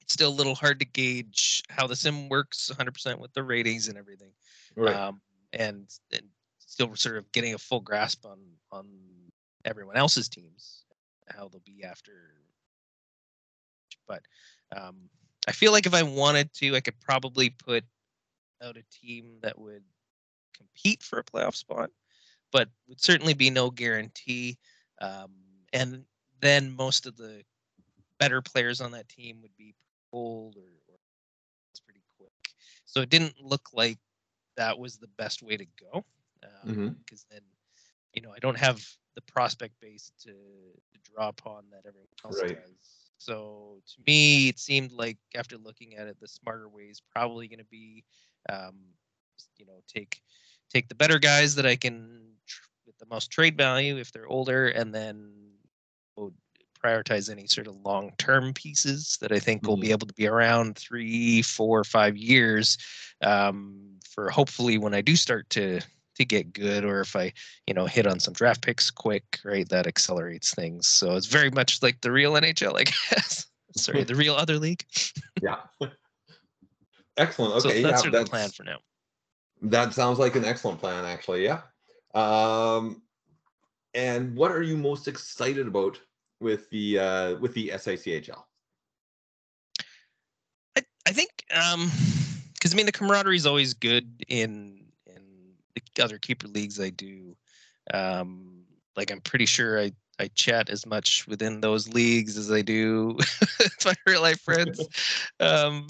it's 0.00 0.12
still 0.14 0.30
a 0.30 0.38
little 0.38 0.54
hard 0.54 0.78
to 0.80 0.86
gauge 0.86 1.62
how 1.68 1.86
the 1.86 1.96
sim 1.96 2.28
works 2.28 2.70
100% 2.70 3.18
with 3.18 3.32
the 3.34 3.42
ratings 3.42 3.88
and 3.88 3.98
everything, 3.98 4.32
Right. 4.76 4.96
um, 4.96 5.20
and 5.52 5.88
and 6.12 6.22
still 6.76 6.94
sort 6.94 7.16
of 7.16 7.32
getting 7.32 7.54
a 7.54 7.58
full 7.58 7.80
grasp 7.80 8.26
on 8.26 8.38
on 8.70 8.86
everyone 9.64 9.96
else's 9.96 10.28
teams, 10.28 10.84
how 11.26 11.48
they'll 11.48 11.62
be 11.64 11.82
after. 11.82 12.12
But 14.06 14.20
um, 14.76 15.08
I 15.48 15.52
feel 15.52 15.72
like 15.72 15.86
if 15.86 15.94
I 15.94 16.02
wanted 16.02 16.52
to, 16.56 16.76
I 16.76 16.80
could 16.80 17.00
probably 17.00 17.48
put 17.48 17.82
out 18.62 18.76
a 18.76 18.84
team 18.92 19.38
that 19.40 19.58
would 19.58 19.84
compete 20.54 21.02
for 21.02 21.18
a 21.18 21.24
playoff 21.24 21.54
spot, 21.54 21.90
but 22.52 22.68
would 22.88 23.00
certainly 23.00 23.32
be 23.32 23.48
no 23.48 23.70
guarantee. 23.70 24.58
Um, 25.00 25.30
and 25.72 26.04
then 26.42 26.70
most 26.70 27.06
of 27.06 27.16
the 27.16 27.42
better 28.20 28.42
players 28.42 28.82
on 28.82 28.90
that 28.90 29.08
team 29.08 29.38
would 29.40 29.56
be 29.56 29.74
pulled 30.12 30.56
or, 30.56 30.68
or 30.88 30.98
it's 31.70 31.80
pretty 31.80 32.02
quick. 32.18 32.32
So 32.84 33.00
it 33.00 33.08
didn't 33.08 33.40
look 33.40 33.70
like 33.72 33.96
that 34.58 34.78
was 34.78 34.98
the 34.98 35.08
best 35.16 35.42
way 35.42 35.56
to 35.56 35.66
go 35.80 36.04
because 36.64 36.72
um, 36.72 36.76
Mhm. 36.76 37.24
then 37.30 37.40
you 38.14 38.22
know 38.22 38.32
I 38.34 38.38
don't 38.38 38.58
have 38.58 38.84
the 39.14 39.22
prospect 39.22 39.74
base 39.80 40.12
to, 40.24 40.30
to 40.30 40.98
draw 41.02 41.28
upon 41.28 41.64
that 41.70 41.86
everyone 41.86 42.06
else 42.24 42.40
Right. 42.42 42.56
does. 42.56 43.10
So 43.18 43.80
to 43.86 44.02
me, 44.06 44.48
it 44.48 44.58
seemed 44.58 44.92
like 44.92 45.16
after 45.34 45.56
looking 45.56 45.96
at 45.96 46.06
it, 46.06 46.18
the 46.20 46.28
smarter 46.28 46.68
way 46.68 46.84
is 46.84 47.00
probably 47.00 47.48
going 47.48 47.58
to 47.60 47.64
be, 47.64 48.04
um, 48.50 48.74
you 49.56 49.64
know, 49.66 49.80
take 49.88 50.20
take 50.72 50.88
the 50.88 50.94
better 50.94 51.18
guys 51.18 51.54
that 51.54 51.66
I 51.66 51.76
can 51.76 52.32
tr- 52.46 52.68
with 52.86 52.98
the 52.98 53.06
most 53.06 53.30
trade 53.30 53.56
value 53.56 53.96
if 53.96 54.12
they're 54.12 54.28
older, 54.28 54.68
and 54.68 54.94
then 54.94 55.32
we'll 56.16 56.34
prioritize 56.82 57.30
any 57.30 57.46
sort 57.46 57.66
of 57.66 57.76
long 57.84 58.12
term 58.18 58.52
pieces 58.52 59.16
that 59.20 59.32
I 59.32 59.38
think 59.38 59.66
will 59.66 59.76
be 59.78 59.90
able 59.90 60.06
to 60.06 60.14
be 60.14 60.26
around 60.26 60.76
three, 60.76 61.42
four, 61.42 61.84
five 61.84 62.16
years 62.16 62.76
um, 63.22 63.98
for 64.08 64.30
hopefully 64.30 64.76
when 64.78 64.94
I 64.94 65.00
do 65.00 65.16
start 65.16 65.48
to 65.50 65.80
to 66.16 66.24
get 66.24 66.52
good 66.52 66.84
or 66.84 67.00
if 67.00 67.14
I, 67.16 67.32
you 67.66 67.74
know, 67.74 67.86
hit 67.86 68.06
on 68.06 68.20
some 68.20 68.34
draft 68.34 68.62
picks 68.62 68.90
quick, 68.90 69.40
right? 69.44 69.68
That 69.68 69.86
accelerates 69.86 70.54
things. 70.54 70.86
So 70.86 71.16
it's 71.16 71.26
very 71.26 71.50
much 71.50 71.82
like 71.82 72.00
the 72.00 72.12
real 72.12 72.32
NHL, 72.34 72.78
I 72.78 72.84
guess. 73.14 73.46
Sorry, 73.76 74.04
the 74.04 74.14
real 74.14 74.34
other 74.34 74.58
league. 74.58 74.84
Yeah. 75.42 75.56
Excellent. 77.18 77.62
so 77.62 77.68
Okay. 77.68 77.82
that's 77.82 77.92
yeah, 77.92 77.96
sort 77.96 78.06
of 78.06 78.12
the 78.12 78.18
that's, 78.18 78.30
plan 78.30 78.48
for 78.50 78.64
now. 78.64 78.78
that 79.62 79.92
sounds 79.94 80.18
like 80.18 80.34
an 80.36 80.44
excellent 80.44 80.80
plan, 80.80 81.04
actually. 81.04 81.44
Yeah. 81.44 81.60
Um, 82.14 83.02
and 83.94 84.34
what 84.34 84.50
are 84.50 84.62
you 84.62 84.76
most 84.76 85.08
excited 85.08 85.66
about 85.66 85.98
with 86.40 86.68
the 86.70 86.98
uh, 86.98 87.36
with 87.36 87.54
the 87.54 87.70
SICHL? 87.74 88.42
I, 90.76 90.82
I 91.06 91.12
think 91.12 91.30
um 91.54 91.90
because 92.54 92.72
I 92.72 92.76
mean 92.76 92.86
the 92.86 92.92
camaraderie 92.92 93.36
is 93.36 93.46
always 93.46 93.74
good 93.74 94.24
in 94.28 94.85
other 96.00 96.18
keeper 96.18 96.48
leagues 96.48 96.80
I 96.80 96.90
do. 96.90 97.36
Um 97.92 98.64
like 98.96 99.10
I'm 99.10 99.20
pretty 99.20 99.46
sure 99.46 99.80
I 99.80 99.92
I 100.18 100.28
chat 100.28 100.70
as 100.70 100.86
much 100.86 101.26
within 101.28 101.60
those 101.60 101.88
leagues 101.88 102.36
as 102.38 102.50
I 102.50 102.62
do 102.62 103.14
with 103.58 103.84
my 103.84 103.94
real 104.06 104.22
life 104.22 104.40
friends. 104.40 104.88
um 105.40 105.86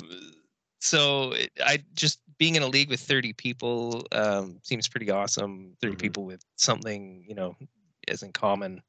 so 0.80 1.32
it, 1.32 1.50
I 1.64 1.82
just 1.94 2.20
being 2.38 2.54
in 2.56 2.62
a 2.62 2.68
league 2.68 2.90
with 2.90 3.00
30 3.00 3.32
people 3.32 4.04
um 4.12 4.58
seems 4.62 4.88
pretty 4.88 5.10
awesome. 5.10 5.76
30 5.80 5.96
Mhm. 5.96 6.00
people 6.00 6.24
with 6.24 6.42
something, 6.56 7.24
you 7.26 7.34
know, 7.34 7.56
as 8.08 8.22
in 8.22 8.32
common 8.32 8.82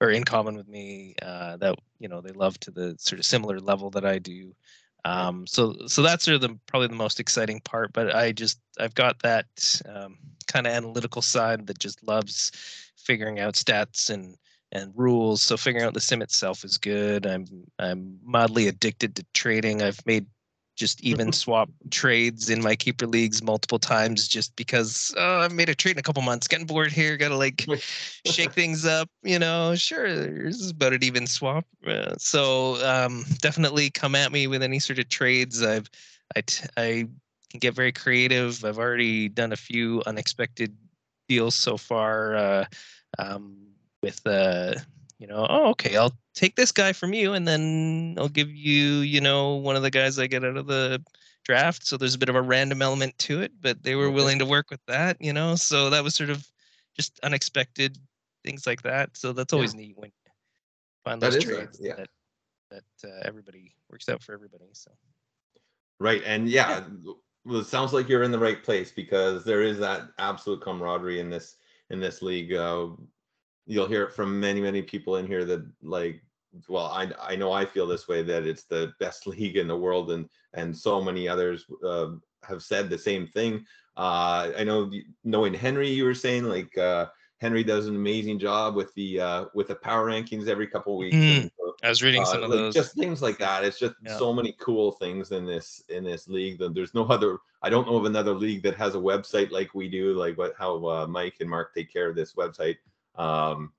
or 0.00 0.10
in 0.10 0.24
common 0.24 0.56
with 0.56 0.68
me 0.68 1.14
uh 1.22 1.56
that 1.58 1.76
you 1.98 2.08
know 2.08 2.20
they 2.20 2.32
love 2.32 2.58
to 2.60 2.70
the 2.70 2.94
sort 2.98 3.18
of 3.18 3.26
similar 3.26 3.60
level 3.60 3.90
that 3.90 4.04
I 4.04 4.18
do 4.18 4.54
um 5.04 5.46
so 5.46 5.74
so 5.86 6.02
that's 6.02 6.24
sort 6.24 6.36
of 6.36 6.40
the 6.40 6.58
probably 6.66 6.88
the 6.88 6.94
most 6.94 7.20
exciting 7.20 7.60
part 7.60 7.92
but 7.92 8.14
i 8.14 8.32
just 8.32 8.58
i've 8.80 8.94
got 8.94 9.20
that 9.22 9.46
um, 9.86 10.16
kind 10.54 10.66
of 10.66 10.72
analytical 10.72 11.20
side 11.20 11.66
that 11.66 11.78
just 11.78 12.06
loves 12.06 12.52
figuring 12.96 13.40
out 13.40 13.54
stats 13.54 14.08
and 14.08 14.36
and 14.72 14.92
rules 14.96 15.42
so 15.42 15.56
figuring 15.56 15.84
out 15.84 15.94
the 15.94 16.00
sim 16.00 16.22
itself 16.22 16.64
is 16.64 16.78
good 16.78 17.26
i'm 17.26 17.44
i'm 17.78 18.18
mildly 18.24 18.68
addicted 18.68 19.14
to 19.14 19.24
trading 19.34 19.82
i've 19.82 20.04
made 20.06 20.26
just 20.76 21.00
even 21.02 21.32
swap 21.32 21.68
trades 21.90 22.50
in 22.50 22.60
my 22.62 22.74
keeper 22.74 23.06
leagues 23.06 23.42
multiple 23.42 23.78
times 23.78 24.26
just 24.26 24.54
because 24.56 25.14
oh, 25.16 25.40
I've 25.40 25.52
made 25.52 25.68
a 25.68 25.74
trade 25.74 25.92
in 25.92 25.98
a 26.00 26.02
couple 26.02 26.22
months, 26.22 26.48
getting 26.48 26.66
bored 26.66 26.90
here, 26.90 27.16
gotta 27.16 27.36
like 27.36 27.66
shake 28.26 28.52
things 28.54 28.84
up, 28.84 29.08
you 29.22 29.38
know. 29.38 29.74
Sure, 29.76 30.08
this 30.08 30.60
is 30.60 30.70
about 30.70 30.92
an 30.92 31.04
even 31.04 31.26
swap. 31.26 31.64
Uh, 31.86 32.14
so 32.18 32.84
um, 32.84 33.24
definitely 33.38 33.90
come 33.90 34.14
at 34.14 34.32
me 34.32 34.46
with 34.46 34.62
any 34.62 34.80
sort 34.80 34.98
of 34.98 35.08
trades. 35.08 35.62
I've 35.62 35.88
I 36.36 36.40
t- 36.40 36.68
I 36.76 37.06
can 37.54 37.60
get 37.60 37.74
very 37.74 37.92
creative. 37.92 38.64
I've 38.64 38.78
already 38.78 39.28
done 39.28 39.52
a 39.52 39.56
few 39.56 40.02
unexpected 40.06 40.76
deals 41.28 41.54
so 41.54 41.76
far 41.76 42.34
uh, 42.34 42.64
um, 43.20 43.56
with 44.02 44.20
uh, 44.26 44.74
you 45.20 45.28
know. 45.28 45.46
Oh, 45.48 45.70
okay, 45.70 45.96
I'll 45.96 46.16
take 46.34 46.56
this 46.56 46.72
guy 46.72 46.92
from 46.92 47.14
you, 47.14 47.32
and 47.32 47.46
then 47.46 48.16
I'll 48.18 48.28
give 48.28 48.50
you 48.50 48.98
you 49.06 49.20
know 49.20 49.54
one 49.54 49.76
of 49.76 49.82
the 49.82 49.90
guys 49.90 50.18
I 50.18 50.26
get 50.26 50.44
out 50.44 50.56
of 50.56 50.66
the 50.66 51.00
draft. 51.44 51.86
So 51.86 51.96
there's 51.96 52.16
a 52.16 52.18
bit 52.18 52.28
of 52.28 52.34
a 52.34 52.42
random 52.42 52.82
element 52.82 53.16
to 53.18 53.40
it, 53.40 53.52
but 53.60 53.84
they 53.84 53.94
were 53.94 54.10
willing 54.10 54.40
to 54.40 54.46
work 54.46 54.70
with 54.70 54.80
that, 54.88 55.16
you 55.20 55.32
know. 55.32 55.54
So 55.54 55.90
that 55.90 56.02
was 56.02 56.14
sort 56.16 56.30
of 56.30 56.44
just 56.96 57.20
unexpected 57.22 57.98
things 58.44 58.66
like 58.66 58.82
that. 58.82 59.16
So 59.16 59.32
that's 59.32 59.52
Yeah. 59.52 59.58
always 59.58 59.74
neat 59.76 59.96
when 59.96 60.10
you 60.10 60.32
find 61.04 61.22
That 61.22 61.32
those 61.32 61.44
trades 61.44 61.78
yeah. 61.80 61.94
that 61.94 62.08
that 62.70 63.08
uh, 63.08 63.20
everybody 63.24 63.76
works 63.90 64.08
out 64.08 64.22
for 64.24 64.32
everybody. 64.32 64.64
So 64.72 64.90
Right. 66.00 66.22
And 66.26 66.48
yeah, 66.48 66.82
well, 67.44 67.60
it 67.60 67.66
sounds 67.66 67.92
like 67.92 68.08
you're 68.08 68.22
in 68.22 68.32
the 68.32 68.38
right 68.38 68.62
place 68.62 68.90
because 68.90 69.44
there 69.44 69.62
is 69.62 69.78
that 69.78 70.08
absolute 70.18 70.62
camaraderie 70.62 71.20
in 71.20 71.30
this 71.30 71.56
in 71.90 72.00
this 72.00 72.22
league. 72.22 72.52
Uh, 72.54 72.88
you'll 73.66 73.88
hear 73.88 74.04
it 74.04 74.12
from 74.12 74.38
many 74.38 74.60
many 74.60 74.82
people 74.82 75.16
in 75.16 75.26
here 75.26 75.44
that 75.44 75.66
like 75.82 76.22
well 76.68 76.86
i 76.86 77.10
i 77.20 77.34
know 77.34 77.50
i 77.50 77.64
feel 77.64 77.86
this 77.86 78.06
way 78.06 78.22
that 78.22 78.46
it's 78.46 78.64
the 78.64 78.92
best 79.00 79.26
league 79.32 79.56
in 79.56 79.68
the 79.68 79.76
world 79.76 80.10
and 80.10 80.28
and 80.54 80.76
so 80.76 81.02
many 81.02 81.28
others 81.28 81.66
uh, 81.84 82.10
have 82.46 82.62
said 82.62 82.88
the 82.88 82.98
same 82.98 83.26
thing. 83.26 83.64
Uh 83.96 84.52
i 84.58 84.64
know 84.64 84.90
knowing 85.22 85.54
henry 85.54 85.88
you 85.88 86.04
were 86.04 86.14
saying 86.14 86.44
like 86.44 86.76
uh 86.78 87.06
henry 87.40 87.62
does 87.64 87.86
an 87.86 87.96
amazing 87.96 88.38
job 88.38 88.74
with 88.74 88.92
the 88.94 89.20
uh 89.20 89.44
with 89.54 89.68
the 89.68 89.74
power 89.76 90.08
rankings 90.08 90.48
every 90.48 90.66
couple 90.66 90.96
weeks. 90.96 91.16
Mm, 91.16 91.50
I 91.84 91.88
was 91.88 92.02
reading 92.02 92.22
uh, 92.22 92.26
some 92.26 92.42
of 92.42 92.50
like, 92.50 92.58
those. 92.58 92.74
just 92.74 92.96
things 92.96 93.20
like 93.22 93.38
that 93.38 93.64
it's 93.64 93.78
just 93.78 93.94
Yeah. 94.02 94.16
so 94.18 94.32
many 94.32 94.56
cool 94.58 94.92
things 94.92 95.30
in 95.30 95.44
this 95.44 95.84
in 95.88 96.02
this 96.02 96.26
league 96.28 96.58
that 96.58 96.74
there's 96.74 96.94
no 96.94 97.04
other 97.04 97.38
i 97.62 97.68
don't 97.68 97.86
know 97.86 97.96
of 97.96 98.06
another 98.06 98.32
league 98.32 98.62
that 98.62 98.74
has 98.76 98.94
a 98.94 98.98
website 98.98 99.50
like 99.50 99.74
we 99.74 99.88
do 99.88 100.14
like 100.14 100.36
what 100.38 100.54
how 100.58 100.84
uh, 100.86 101.06
mike 101.06 101.36
and 101.40 101.50
mark 101.50 101.74
take 101.74 101.92
care 101.92 102.08
of 102.08 102.16
this 102.16 102.34
website 102.34 102.76
um 103.16 103.72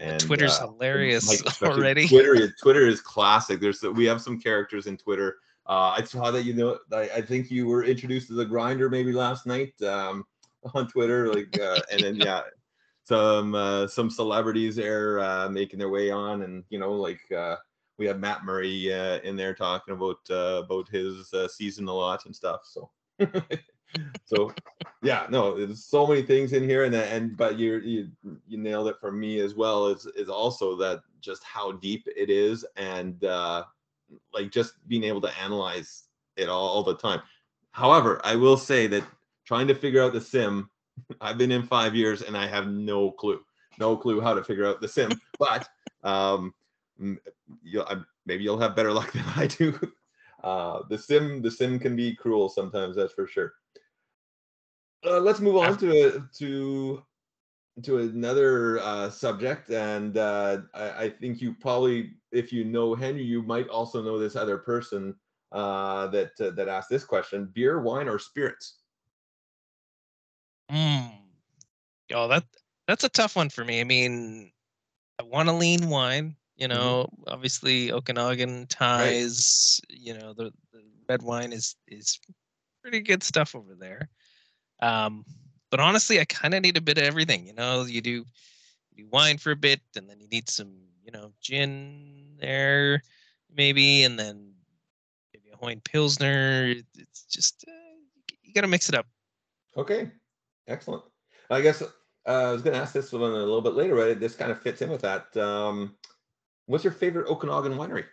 and 0.00 0.20
Twitter's 0.20 0.58
uh, 0.58 0.68
hilarious 0.68 1.26
Mike 1.26 1.62
already. 1.68 2.06
Twitter 2.06 2.34
is 2.34 2.52
Twitter 2.62 2.86
is 2.86 3.00
classic. 3.00 3.60
There's 3.60 3.82
we 3.82 4.04
have 4.04 4.20
some 4.22 4.40
characters 4.40 4.86
in 4.86 4.96
Twitter. 4.96 5.38
Uh, 5.66 5.96
I 5.98 6.04
saw 6.04 6.30
that 6.30 6.44
you 6.44 6.54
know 6.54 6.78
I, 6.92 7.10
I 7.16 7.20
think 7.20 7.50
you 7.50 7.66
were 7.66 7.84
introduced 7.84 8.28
to 8.28 8.34
the 8.34 8.44
grinder 8.44 8.88
maybe 8.88 9.12
last 9.12 9.44
night 9.44 9.74
um, 9.82 10.24
on 10.74 10.88
Twitter, 10.88 11.32
like 11.32 11.58
uh, 11.60 11.80
and 11.90 12.00
then 12.00 12.14
yeah, 12.14 12.42
some 13.08 13.54
uh, 13.54 13.86
some 13.86 14.10
celebrities 14.10 14.76
there 14.76 15.18
uh, 15.20 15.48
making 15.48 15.78
their 15.78 15.88
way 15.88 16.10
on, 16.10 16.42
and 16.42 16.62
you 16.68 16.78
know 16.78 16.92
like 16.92 17.20
uh, 17.32 17.56
we 17.96 18.04
have 18.06 18.20
Matt 18.20 18.44
Murray 18.44 18.92
uh, 18.92 19.18
in 19.20 19.34
there 19.34 19.54
talking 19.54 19.94
about 19.94 20.18
uh, 20.28 20.62
about 20.62 20.88
his 20.90 21.32
uh, 21.32 21.48
season 21.48 21.88
a 21.88 21.92
lot 21.92 22.26
and 22.26 22.36
stuff. 22.36 22.60
So. 22.64 22.90
so 24.26 24.52
yeah 25.02 25.26
no 25.30 25.56
there's 25.56 25.82
so 25.82 26.06
many 26.06 26.20
things 26.20 26.52
in 26.52 26.62
here 26.62 26.84
and 26.84 26.94
and 26.94 27.36
but 27.38 27.58
you 27.58 27.78
you 27.78 28.10
you 28.46 28.58
nailed 28.58 28.86
it 28.86 28.96
for 29.00 29.10
me 29.10 29.40
as 29.40 29.54
well 29.54 29.86
is 29.86 30.04
is 30.14 30.28
also 30.28 30.76
that 30.76 31.00
just 31.22 31.42
how 31.42 31.72
deep 31.72 32.06
it 32.14 32.28
is 32.28 32.66
and 32.76 33.24
uh 33.24 33.64
like 34.34 34.52
just 34.52 34.74
being 34.88 35.04
able 35.04 35.22
to 35.22 35.40
analyze 35.40 36.04
it 36.36 36.50
all, 36.50 36.68
all 36.68 36.82
the 36.82 36.96
time 36.96 37.20
however 37.72 38.20
i 38.24 38.36
will 38.36 38.58
say 38.58 38.86
that 38.86 39.02
trying 39.46 39.66
to 39.66 39.74
figure 39.74 40.02
out 40.02 40.12
the 40.12 40.20
sim 40.20 40.68
i've 41.20 41.38
been 41.38 41.52
in 41.52 41.62
five 41.62 41.94
years 41.94 42.22
and 42.22 42.36
i 42.36 42.46
have 42.46 42.66
no 42.68 43.10
clue 43.10 43.40
no 43.78 43.96
clue 43.96 44.20
how 44.20 44.34
to 44.34 44.42
figure 44.42 44.66
out 44.66 44.80
the 44.80 44.88
sim 44.88 45.20
but 45.38 45.68
um 46.04 46.54
you'll, 47.62 47.84
I- 47.84 48.02
maybe 48.26 48.44
you'll 48.44 48.58
have 48.58 48.76
better 48.76 48.92
luck 48.98 49.12
than 49.12 49.24
i 49.36 49.46
do 49.46 49.78
uh 50.44 50.80
the 50.88 50.98
sim 50.98 51.42
the 51.42 51.50
sim 51.50 51.78
can 51.78 51.96
be 51.96 52.14
cruel 52.14 52.48
sometimes 52.48 52.96
that's 52.96 53.12
for 53.12 53.26
sure 53.26 53.54
uh, 55.06 55.20
let's 55.20 55.40
move 55.40 55.56
on 55.56 55.78
to 55.78 56.24
to 56.34 57.02
to 57.82 57.98
another 57.98 58.80
uh, 58.80 59.10
subject, 59.10 59.70
and 59.70 60.16
uh, 60.16 60.58
I, 60.74 61.04
I 61.04 61.10
think 61.10 61.40
you 61.40 61.54
probably, 61.54 62.14
if 62.32 62.52
you 62.52 62.64
know 62.64 62.94
Henry, 62.94 63.22
you 63.22 63.42
might 63.42 63.68
also 63.68 64.02
know 64.02 64.18
this 64.18 64.36
other 64.36 64.58
person 64.58 65.14
uh, 65.52 66.08
that 66.08 66.32
uh, 66.40 66.50
that 66.50 66.68
asked 66.68 66.90
this 66.90 67.04
question: 67.04 67.50
beer, 67.54 67.80
wine, 67.80 68.08
or 68.08 68.18
spirits? 68.18 68.80
Mm. 70.70 71.12
Oh, 72.12 72.28
that 72.28 72.44
that's 72.86 73.04
a 73.04 73.08
tough 73.08 73.36
one 73.36 73.50
for 73.50 73.64
me. 73.64 73.80
I 73.80 73.84
mean, 73.84 74.52
I 75.18 75.22
want 75.24 75.48
to 75.48 75.54
lean 75.54 75.88
wine. 75.88 76.36
You 76.56 76.68
Mm-hmm. 76.72 77.02
know, 77.02 77.08
obviously 77.26 77.92
Okanagan 77.92 78.66
ties. 78.66 79.80
You 79.88 80.14
know, 80.18 80.34
the, 80.34 80.52
the 80.72 80.82
red 81.08 81.22
wine 81.22 81.52
is 81.52 81.76
is 81.86 82.18
pretty 82.82 83.00
good 83.00 83.22
stuff 83.22 83.54
over 83.54 83.74
there. 83.74 84.08
Um, 84.80 85.24
but 85.70 85.80
honestly, 85.80 86.20
I 86.20 86.24
kind 86.24 86.54
of 86.54 86.62
need 86.62 86.76
a 86.76 86.82
bit 86.82 86.98
of 86.98 87.04
everything. 87.04 87.46
You 87.46 87.54
know, 87.54 87.84
you 87.84 88.00
do 88.00 88.24
you 88.92 89.04
do 89.04 89.08
wine 89.10 89.38
for 89.38 89.52
a 89.52 89.56
bit, 89.56 89.80
and 89.96 90.08
then 90.08 90.20
you 90.20 90.28
need 90.28 90.48
some, 90.48 90.72
you 91.02 91.12
know, 91.12 91.32
gin 91.40 92.36
there. 92.40 93.02
maybe, 93.54 94.04
and 94.04 94.18
then 94.18 94.54
maybe 95.32 95.50
a 95.50 95.56
Hoyne 95.56 95.80
Pilsner. 95.80 96.74
It's 96.96 97.24
just 97.24 97.64
uh, 97.68 97.72
you 98.42 98.52
got 98.54 98.62
to 98.62 98.66
mix 98.68 98.88
it 98.88 98.94
up. 98.94 99.06
Okay, 99.76 100.10
excellent. 100.68 101.02
I 101.50 101.60
guess 101.60 101.82
uh, 101.82 101.88
I 102.26 102.52
was 102.52 102.62
going 102.62 102.74
to 102.74 102.80
ask 102.80 102.92
this 102.92 103.12
one 103.12 103.22
a 103.22 103.34
little 103.34 103.62
bit 103.62 103.74
later, 103.74 103.96
but 103.96 104.20
this 104.20 104.36
kind 104.36 104.50
of 104.50 104.60
fits 104.60 104.82
in 104.82 104.90
with 104.90 105.00
that. 105.02 105.34
Um, 105.36 105.96
what's 106.66 106.84
your 106.84 106.92
favorite 106.92 107.28
Okanagan 107.28 107.72
winery? 107.72 108.04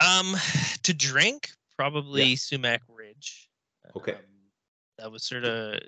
Um, 0.00 0.34
to 0.82 0.92
drink, 0.92 1.50
probably 1.76 2.24
yeah. 2.24 2.36
Sumac 2.36 2.82
Ridge. 2.88 3.48
Okay. 3.96 4.14
Um, 4.14 4.18
that 4.98 5.10
was 5.10 5.24
sort 5.24 5.44
of 5.44 5.80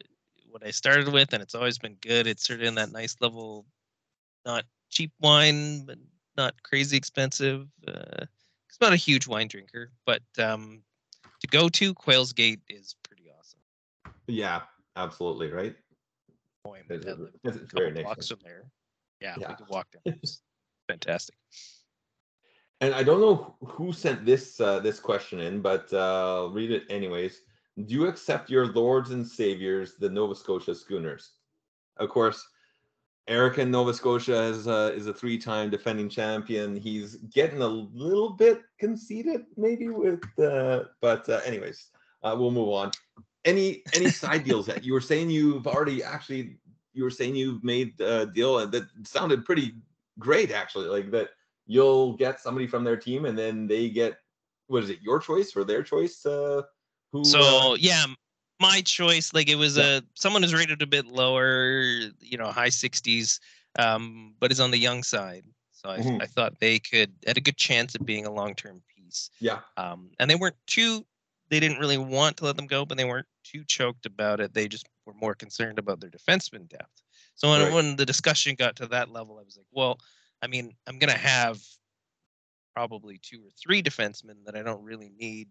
what 0.49 0.65
I 0.65 0.71
started 0.71 1.13
with, 1.13 1.33
and 1.33 1.43
it's 1.43 1.55
always 1.55 1.79
been 1.79 1.97
good. 2.01 2.27
It's 2.27 2.47
sort 2.47 2.61
of 2.61 2.67
in 2.67 2.77
that 2.77 2.93
nice 2.93 3.17
level, 3.21 3.67
not 4.47 4.65
cheap 4.91 5.13
wine, 5.21 5.85
but 5.85 5.99
not 6.37 6.55
crazy 6.63 6.97
expensive. 6.97 7.67
Uh, 7.87 8.27
it's 8.69 8.81
not 8.81 8.93
a 8.93 8.97
huge 8.97 9.27
wine 9.27 9.49
drinker, 9.49 9.91
but 10.07 10.23
um, 10.39 10.83
to 11.41 11.47
go 11.49 11.69
to 11.69 11.95
Quail's 11.95 12.33
Gate 12.33 12.61
is. 12.69 12.95
Yeah, 14.27 14.63
absolutely, 14.97 15.51
right? 15.51 15.75
Oh, 16.67 16.75
it's, 16.75 17.07
it's, 17.45 17.57
it's 17.57 17.73
very 17.73 17.93
nice. 17.93 18.29
From 18.29 18.39
there. 18.43 18.65
Yeah, 19.21 19.35
yeah, 19.39 19.49
we 19.51 19.55
could 19.55 19.69
walk 19.69 19.87
down. 20.05 20.15
Fantastic. 20.89 21.37
And 22.81 22.95
I 22.95 23.03
don't 23.03 23.21
know 23.21 23.57
who 23.65 23.93
sent 23.93 24.27
this 24.27 24.61
uh, 24.61 24.81
this 24.81 25.01
question 25.01 25.41
in, 25.41 25.61
but 25.61 25.93
uh, 25.93 26.37
I'll 26.37 26.51
read 26.51 26.71
it 26.71 26.85
anyways. 26.91 27.43
Do 27.87 27.95
you 27.95 28.07
accept 28.07 28.51
your 28.51 28.67
lords 28.67 29.11
and 29.11 29.27
saviors, 29.27 29.95
the 29.95 30.09
Nova 30.09 30.35
Scotia 30.35 30.75
Schooners? 30.75 31.33
Of 31.97 32.09
course, 32.09 32.47
Eric 33.27 33.59
in 33.59 33.71
Nova 33.71 33.95
Scotia 33.95 34.43
is 34.43 34.69
uh, 34.69 34.93
is 34.95 35.07
a 35.07 35.15
three-time 35.15 35.71
defending 35.71 36.09
champion. 36.09 36.77
He's 36.77 37.17
getting 37.17 37.63
a 37.63 37.67
little 37.67 38.31
bit 38.31 38.63
conceited, 38.79 39.47
maybe 39.57 39.89
with, 39.89 40.23
uh, 40.39 40.85
but 41.01 41.29
uh, 41.29 41.41
anyways, 41.47 41.89
uh, 42.23 42.35
we'll 42.39 42.51
move 42.51 42.69
on. 42.69 42.91
Any 43.45 43.83
any 43.95 44.11
side 44.11 44.45
deals 44.45 44.67
that 44.67 44.85
you 44.85 44.93
were 44.93 45.01
saying 45.01 45.31
you've 45.31 45.67
already 45.67 46.03
actually 46.03 46.57
you 46.93 47.05
were 47.05 47.11
saying 47.11 47.35
you've 47.35 47.63
made 47.65 48.01
a 48.01 48.27
deal 48.27 48.67
that 48.67 48.85
sounded 49.05 49.45
pretty 49.45 49.75
great 50.19 50.51
actually, 50.51 50.87
like 50.87 51.11
that 51.11 51.31
you'll 51.67 52.17
get 52.17 52.41
somebody 52.41 52.67
from 52.67 52.85
their 52.85 52.97
team 52.97 53.25
and 53.25 53.39
then 53.39 53.67
they 53.67 53.89
get 53.89 54.19
what 54.67 54.83
is 54.83 54.91
it 54.91 55.03
your 55.03 55.19
choice 55.19 55.55
or 55.57 55.65
their 55.65 55.83
choice? 55.83 56.25
Uh, 56.25 56.63
who? 57.13 57.25
So 57.25 57.73
uh, 57.73 57.77
yeah, 57.79 58.07
my 58.61 58.81
choice. 58.81 59.35
Like 59.35 59.49
it 59.49 59.57
was 59.57 59.77
yeah. 59.77 59.99
a 59.99 60.03
someone 60.15 60.43
who's 60.43 60.55
rated 60.55 60.83
a 60.83 60.87
bit 60.87 61.07
lower, 61.07 61.83
you 62.21 62.39
know, 62.39 62.47
high 62.47 62.69
60s, 62.69 63.39
um, 63.79 64.35
but 64.41 64.53
is 64.53 64.61
on 64.61 64.71
the 64.71 64.79
young 64.79 65.03
side. 65.03 65.45
So 65.73 65.91
I, 65.91 65.99
mm-hmm. 65.99 66.23
I 66.23 66.27
thought 66.27 66.59
they 66.61 66.79
could 66.79 67.13
had 67.27 67.37
a 67.37 67.43
good 67.43 67.57
chance 67.57 67.95
of 67.95 68.07
being 68.07 68.27
a 68.27 68.33
long 68.33 68.55
term 68.55 68.83
piece. 68.95 69.31
Yeah. 69.41 69.61
Um, 69.77 70.11
and 70.19 70.31
they 70.31 70.35
weren't 70.35 70.57
too. 70.67 71.05
They 71.55 71.61
didn't 71.61 71.79
really 71.79 71.99
want 71.99 72.39
to 72.39 72.47
let 72.47 72.57
them 72.57 72.67
go, 72.67 72.85
but 72.85 72.99
they 72.99 73.05
weren't 73.05 73.29
too 73.45 73.63
choked 73.65 74.07
about 74.07 74.41
it. 74.41 74.53
They 74.53 74.67
just 74.67 74.89
were 75.07 75.15
more 75.15 75.37
concerned 75.37 75.79
about 75.79 76.01
their 76.01 76.11
defenseman 76.11 76.69
depth. 76.69 77.01
So 77.37 77.49
when, 77.49 77.63
right. 77.63 77.73
when 77.73 77.95
the 77.95 78.05
discussion 78.05 78.57
got 78.57 78.75
to 78.75 78.89
that 78.89 79.13
level, 79.13 79.39
I 79.39 79.45
was 79.45 79.57
like, 79.57 79.69
well, 79.71 80.01
I 80.43 80.49
mean, 80.49 80.73
I'm 80.89 80.99
gonna 80.99 81.13
have 81.13 81.61
probably 82.75 83.21
two 83.23 83.39
or 83.39 83.51
three 83.51 83.85
defensemen 83.85 84.45
that 84.47 84.57
I 84.57 84.65
don't 84.65 84.83
really 84.83 85.13
need 85.17 85.47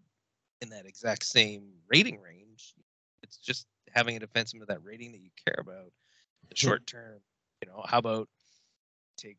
in 0.60 0.68
that 0.68 0.84
exact 0.84 1.24
same 1.24 1.70
rating 1.88 2.20
range. 2.20 2.74
It's 3.22 3.38
just 3.38 3.66
having 3.94 4.14
a 4.18 4.20
defenseman 4.20 4.60
of 4.60 4.68
that 4.68 4.84
rating 4.84 5.12
that 5.12 5.22
you 5.22 5.30
care 5.46 5.56
about. 5.58 5.90
The 6.50 6.54
short 6.54 6.86
term, 6.86 7.20
you 7.62 7.72
know, 7.72 7.82
how 7.88 7.96
about 7.96 8.28
take 9.16 9.38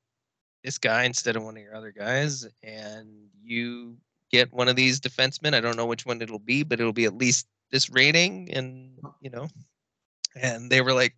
this 0.64 0.80
guy 0.80 1.04
instead 1.04 1.36
of 1.36 1.44
one 1.44 1.58
of 1.58 1.62
your 1.62 1.76
other 1.76 1.92
guys, 1.92 2.48
and 2.64 3.08
you 3.44 3.98
get 4.32 4.54
one 4.54 4.68
of 4.68 4.76
these 4.76 5.00
defensemen. 5.00 5.54
I 5.54 5.62
don't 5.62 5.78
know 5.78 5.86
which 5.86 6.06
one 6.06 6.22
it'll 6.22 6.40
be, 6.40 6.64
but 6.64 6.80
it'll 6.80 6.94
be 6.94 7.06
at 7.06 7.18
least 7.18 7.48
this 7.72 7.90
rating, 7.90 8.52
and 8.52 8.98
you 9.22 9.30
know, 9.30 9.48
and 10.36 10.70
they 10.70 10.82
were 10.82 10.94
like, 10.94 11.16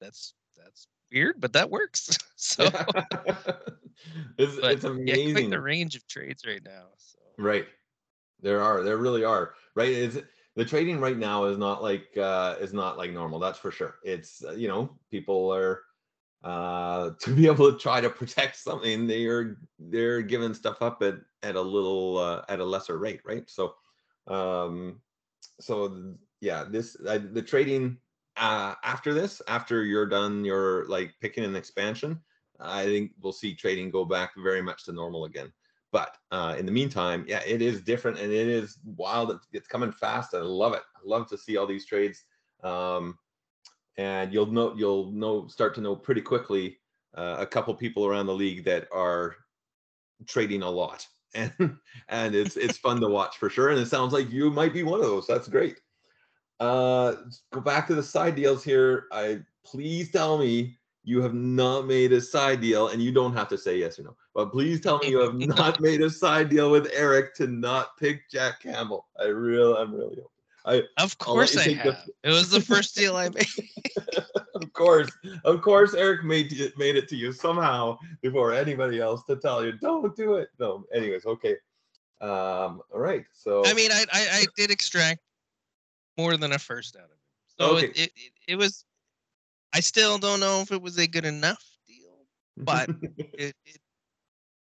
"That's 0.00 0.34
that's 0.56 0.88
weird, 1.12 1.40
but 1.40 1.52
that 1.52 1.70
works." 1.70 2.18
so 2.36 2.64
it's, 4.38 4.56
but, 4.60 4.72
it's 4.72 4.84
amazing. 4.84 5.28
Yeah, 5.28 5.32
quite 5.32 5.50
the 5.50 5.60
range 5.60 5.96
of 5.96 6.06
trades 6.06 6.44
right 6.46 6.62
now. 6.64 6.86
So. 6.98 7.18
Right, 7.38 7.66
there 8.40 8.62
are, 8.62 8.82
there 8.82 8.98
really 8.98 9.24
are. 9.24 9.54
Right, 9.74 9.92
it's 9.92 10.18
the 10.54 10.64
trading 10.64 11.00
right 11.00 11.18
now 11.18 11.44
is 11.44 11.58
not 11.58 11.82
like 11.82 12.16
uh, 12.16 12.56
is 12.60 12.72
not 12.72 12.96
like 12.96 13.12
normal. 13.12 13.38
That's 13.38 13.58
for 13.58 13.70
sure. 13.70 13.96
It's 14.02 14.42
uh, 14.44 14.52
you 14.52 14.68
know 14.68 14.90
people 15.10 15.52
are 15.52 15.82
uh, 16.44 17.10
to 17.20 17.34
be 17.34 17.46
able 17.46 17.72
to 17.72 17.78
try 17.78 18.00
to 18.00 18.10
protect 18.10 18.56
something. 18.56 19.06
They 19.06 19.26
are 19.26 19.58
they're 19.78 20.22
giving 20.22 20.54
stuff 20.54 20.82
up 20.82 21.02
at 21.02 21.16
at 21.42 21.56
a 21.56 21.60
little 21.60 22.18
uh, 22.18 22.42
at 22.48 22.60
a 22.60 22.64
lesser 22.64 22.98
rate, 22.98 23.20
right? 23.24 23.48
So 23.48 23.74
um, 24.26 25.00
so 25.60 26.14
yeah, 26.40 26.64
this 26.68 26.94
the 26.94 27.44
trading 27.46 27.98
uh, 28.36 28.74
after 28.84 29.14
this, 29.14 29.40
after 29.48 29.84
you're 29.84 30.06
done, 30.06 30.44
you're 30.44 30.86
like 30.86 31.14
picking 31.20 31.44
an 31.44 31.56
expansion. 31.56 32.20
I 32.60 32.84
think 32.84 33.12
we'll 33.20 33.32
see 33.32 33.54
trading 33.54 33.90
go 33.90 34.04
back 34.04 34.32
very 34.36 34.62
much 34.62 34.84
to 34.84 34.92
normal 34.92 35.24
again. 35.24 35.52
But 35.92 36.16
uh, 36.30 36.56
in 36.58 36.66
the 36.66 36.72
meantime, 36.72 37.24
yeah, 37.28 37.40
it 37.46 37.62
is 37.62 37.80
different 37.80 38.18
and 38.18 38.32
it 38.32 38.48
is 38.48 38.78
wild. 38.84 39.38
It's 39.52 39.68
coming 39.68 39.92
fast. 39.92 40.34
I 40.34 40.38
love 40.38 40.74
it. 40.74 40.82
I 40.94 41.00
love 41.04 41.28
to 41.30 41.38
see 41.38 41.56
all 41.56 41.66
these 41.66 41.86
trades. 41.86 42.24
Um, 42.62 43.18
and 43.98 44.32
you'll 44.32 44.46
know 44.46 44.74
you'll 44.76 45.10
know 45.12 45.46
start 45.46 45.74
to 45.74 45.80
know 45.80 45.96
pretty 45.96 46.20
quickly 46.20 46.78
uh, 47.16 47.36
a 47.38 47.46
couple 47.46 47.74
people 47.74 48.06
around 48.06 48.26
the 48.26 48.34
league 48.34 48.64
that 48.64 48.88
are 48.92 49.36
trading 50.26 50.62
a 50.62 50.70
lot, 50.70 51.06
and 51.34 51.52
and 52.08 52.34
it's 52.34 52.56
it's 52.56 52.78
fun 52.78 53.00
to 53.00 53.08
watch 53.08 53.38
for 53.38 53.48
sure. 53.50 53.70
And 53.70 53.78
it 53.78 53.88
sounds 53.88 54.12
like 54.12 54.30
you 54.30 54.50
might 54.50 54.72
be 54.72 54.82
one 54.82 55.00
of 55.00 55.06
those. 55.06 55.26
That's 55.26 55.48
great. 55.48 55.80
Uh, 56.58 57.16
go 57.52 57.60
back 57.60 57.86
to 57.86 57.94
the 57.94 58.02
side 58.02 58.34
deals 58.34 58.64
here. 58.64 59.06
I 59.12 59.40
please 59.64 60.10
tell 60.10 60.38
me 60.38 60.78
you 61.04 61.22
have 61.22 61.34
not 61.34 61.86
made 61.86 62.12
a 62.12 62.20
side 62.20 62.60
deal, 62.60 62.88
and 62.88 63.02
you 63.02 63.12
don't 63.12 63.34
have 63.34 63.48
to 63.48 63.58
say 63.58 63.78
yes 63.78 63.98
or 63.98 64.04
no, 64.04 64.16
but 64.34 64.50
please 64.50 64.80
tell 64.80 64.98
me 64.98 65.08
you 65.08 65.20
have 65.20 65.34
not 65.56 65.80
made 65.80 66.02
a 66.02 66.10
side 66.10 66.48
deal 66.48 66.70
with 66.70 66.90
Eric 66.92 67.34
to 67.36 67.46
not 67.46 67.96
pick 67.98 68.28
Jack 68.30 68.60
Campbell. 68.60 69.06
I 69.20 69.26
really, 69.26 69.80
I'm 69.80 69.94
really 69.94 70.16
hoping. 70.16 70.35
I, 70.66 70.82
of 70.98 71.16
course 71.18 71.56
I 71.56 71.74
have. 71.74 71.84
The... 71.84 72.30
it 72.30 72.30
was 72.30 72.50
the 72.50 72.60
first 72.60 72.96
deal 72.96 73.16
I 73.16 73.28
made. 73.28 73.46
of 74.54 74.72
course, 74.72 75.10
of 75.44 75.62
course, 75.62 75.94
Eric 75.94 76.24
made 76.24 76.52
it, 76.52 76.76
made 76.76 76.96
it 76.96 77.08
to 77.08 77.16
you 77.16 77.32
somehow 77.32 77.98
before 78.20 78.52
anybody 78.52 79.00
else 79.00 79.22
to 79.24 79.36
tell 79.36 79.64
you 79.64 79.72
don't 79.72 80.14
do 80.16 80.34
it. 80.34 80.48
No, 80.58 80.84
anyways, 80.92 81.24
okay. 81.24 81.56
Um, 82.20 82.82
all 82.92 83.00
right. 83.00 83.24
So 83.32 83.62
I 83.64 83.74
mean, 83.74 83.92
I 83.92 84.04
I, 84.12 84.28
I 84.32 84.46
did 84.56 84.70
extract 84.70 85.20
more 86.18 86.36
than 86.36 86.52
a 86.52 86.58
first 86.58 86.96
out 86.96 87.04
of 87.04 87.10
it. 87.10 87.16
So 87.58 87.76
okay. 87.76 87.86
it, 88.02 88.10
it, 88.16 88.32
it 88.48 88.56
was 88.56 88.84
I 89.76 89.80
still 89.80 90.16
don't 90.16 90.40
know 90.40 90.62
if 90.62 90.72
it 90.72 90.80
was 90.80 90.98
a 90.98 91.06
good 91.06 91.26
enough 91.26 91.62
deal, 91.86 92.24
but 92.56 92.88
it, 93.18 93.54
it, 93.64 93.78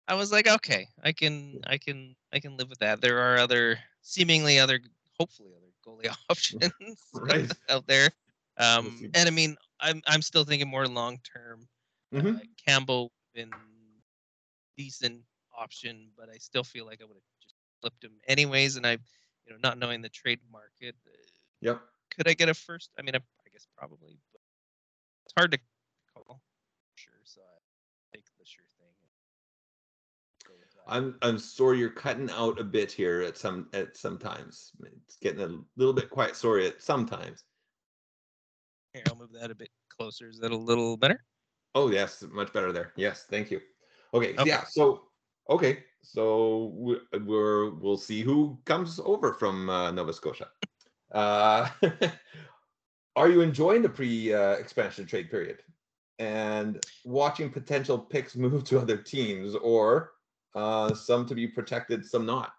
I 0.08 0.14
was 0.14 0.32
like, 0.32 0.48
okay, 0.48 0.88
I 1.02 1.12
can, 1.12 1.60
I 1.64 1.78
can, 1.78 2.16
I 2.32 2.40
can 2.40 2.56
live 2.56 2.68
with 2.68 2.80
that. 2.80 3.00
There 3.00 3.20
are 3.20 3.38
other, 3.38 3.78
seemingly 4.02 4.58
other, 4.58 4.80
hopefully 5.18 5.50
other 5.56 5.65
goalie 5.86 6.14
options 6.30 6.72
right. 7.14 7.50
out 7.68 7.86
there. 7.86 8.10
Um, 8.58 9.10
and 9.14 9.28
I 9.28 9.30
mean, 9.30 9.56
I'm, 9.80 10.02
I'm 10.06 10.22
still 10.22 10.44
thinking 10.44 10.68
more 10.68 10.86
long 10.86 11.18
term. 11.18 11.68
Mm-hmm. 12.14 12.36
Uh, 12.36 12.40
Campbell 12.66 13.12
been 13.34 13.50
decent 14.76 15.20
option, 15.56 16.08
but 16.16 16.28
I 16.28 16.38
still 16.38 16.64
feel 16.64 16.86
like 16.86 17.00
I 17.02 17.04
would 17.04 17.16
have 17.16 17.22
just 17.42 17.54
flipped 17.80 18.02
him 18.02 18.12
anyways. 18.26 18.76
And 18.76 18.86
I, 18.86 18.92
you 18.92 19.50
know, 19.50 19.56
not 19.62 19.78
knowing 19.78 20.00
the 20.00 20.08
trade 20.08 20.40
market. 20.50 20.94
Uh, 21.06 21.16
yep. 21.60 21.80
Could 22.16 22.28
I 22.28 22.34
get 22.34 22.48
a 22.48 22.54
first? 22.54 22.90
I 22.98 23.02
mean, 23.02 23.14
I, 23.14 23.18
I 23.18 23.48
guess 23.52 23.66
probably, 23.76 24.18
it's 25.24 25.34
hard 25.36 25.52
to 25.52 25.58
call. 26.14 26.40
Sure, 26.94 27.14
so 27.24 27.42
I 27.42 28.16
take 28.16 28.24
the 28.38 28.46
sure 28.46 28.64
thing. 28.78 28.86
I'm 30.86 31.16
I'm 31.22 31.38
sorry 31.38 31.78
you're 31.78 31.90
cutting 31.90 32.30
out 32.30 32.60
a 32.60 32.64
bit 32.64 32.92
here 32.92 33.22
at 33.22 33.36
some 33.36 33.68
at 33.72 33.96
sometimes. 33.96 34.72
It's 35.04 35.16
getting 35.16 35.40
a 35.40 35.58
little 35.76 35.92
bit 35.92 36.10
quiet. 36.10 36.36
Sorry 36.36 36.66
at 36.66 36.82
sometimes. 36.82 37.42
Here, 38.92 39.02
I'll 39.08 39.16
move 39.16 39.32
that 39.32 39.50
a 39.50 39.54
bit 39.54 39.70
closer. 39.88 40.28
Is 40.28 40.38
that 40.38 40.52
a 40.52 40.56
little 40.56 40.96
better? 40.96 41.24
Oh 41.74 41.90
yes, 41.90 42.24
much 42.30 42.52
better 42.52 42.72
there. 42.72 42.92
Yes, 42.96 43.26
thank 43.28 43.50
you. 43.50 43.60
Okay, 44.14 44.34
okay. 44.34 44.48
yeah. 44.48 44.64
So 44.64 45.02
okay, 45.50 45.84
so 46.02 46.72
we're 47.24 47.70
we'll 47.74 47.96
see 47.96 48.22
who 48.22 48.58
comes 48.64 49.00
over 49.04 49.32
from 49.32 49.68
uh, 49.68 49.90
Nova 49.90 50.12
Scotia. 50.12 50.48
uh, 51.12 51.68
are 53.16 53.28
you 53.28 53.40
enjoying 53.40 53.82
the 53.82 53.88
pre-expansion 53.88 55.04
uh, 55.04 55.08
trade 55.08 55.30
period 55.30 55.62
and 56.18 56.82
watching 57.04 57.50
potential 57.50 57.98
picks 57.98 58.36
move 58.36 58.64
to 58.64 58.78
other 58.78 58.96
teams, 58.96 59.54
or 59.56 60.12
uh, 60.56 60.94
some 60.94 61.26
to 61.26 61.34
be 61.34 61.46
protected, 61.46 62.04
some 62.04 62.26
not? 62.26 62.52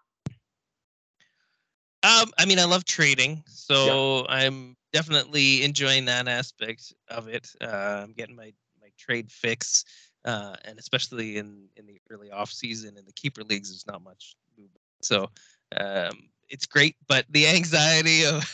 Um, 2.04 2.30
I 2.38 2.46
mean, 2.46 2.60
I 2.60 2.64
love 2.64 2.84
trading, 2.84 3.42
so 3.46 4.24
yeah. 4.28 4.36
I'm 4.36 4.76
definitely 4.92 5.64
enjoying 5.64 6.04
that 6.04 6.28
aspect 6.28 6.94
of 7.08 7.28
it. 7.28 7.50
Uh, 7.60 8.04
I'm 8.04 8.12
getting 8.12 8.36
my 8.36 8.52
my 8.80 8.88
trade 8.96 9.30
fix. 9.30 9.84
uh, 10.24 10.54
and 10.64 10.78
especially 10.78 11.38
in 11.38 11.68
in 11.76 11.86
the 11.86 12.00
early 12.10 12.30
off 12.30 12.50
season 12.50 12.96
in 12.96 13.04
the 13.04 13.12
keeper 13.12 13.42
leagues, 13.42 13.70
there's 13.70 13.86
not 13.86 14.02
much 14.02 14.36
movement. 14.56 14.80
So 15.02 15.28
um, 15.76 16.28
it's 16.48 16.66
great, 16.66 16.96
but 17.08 17.26
the 17.30 17.48
anxiety 17.48 18.24
of, 18.24 18.44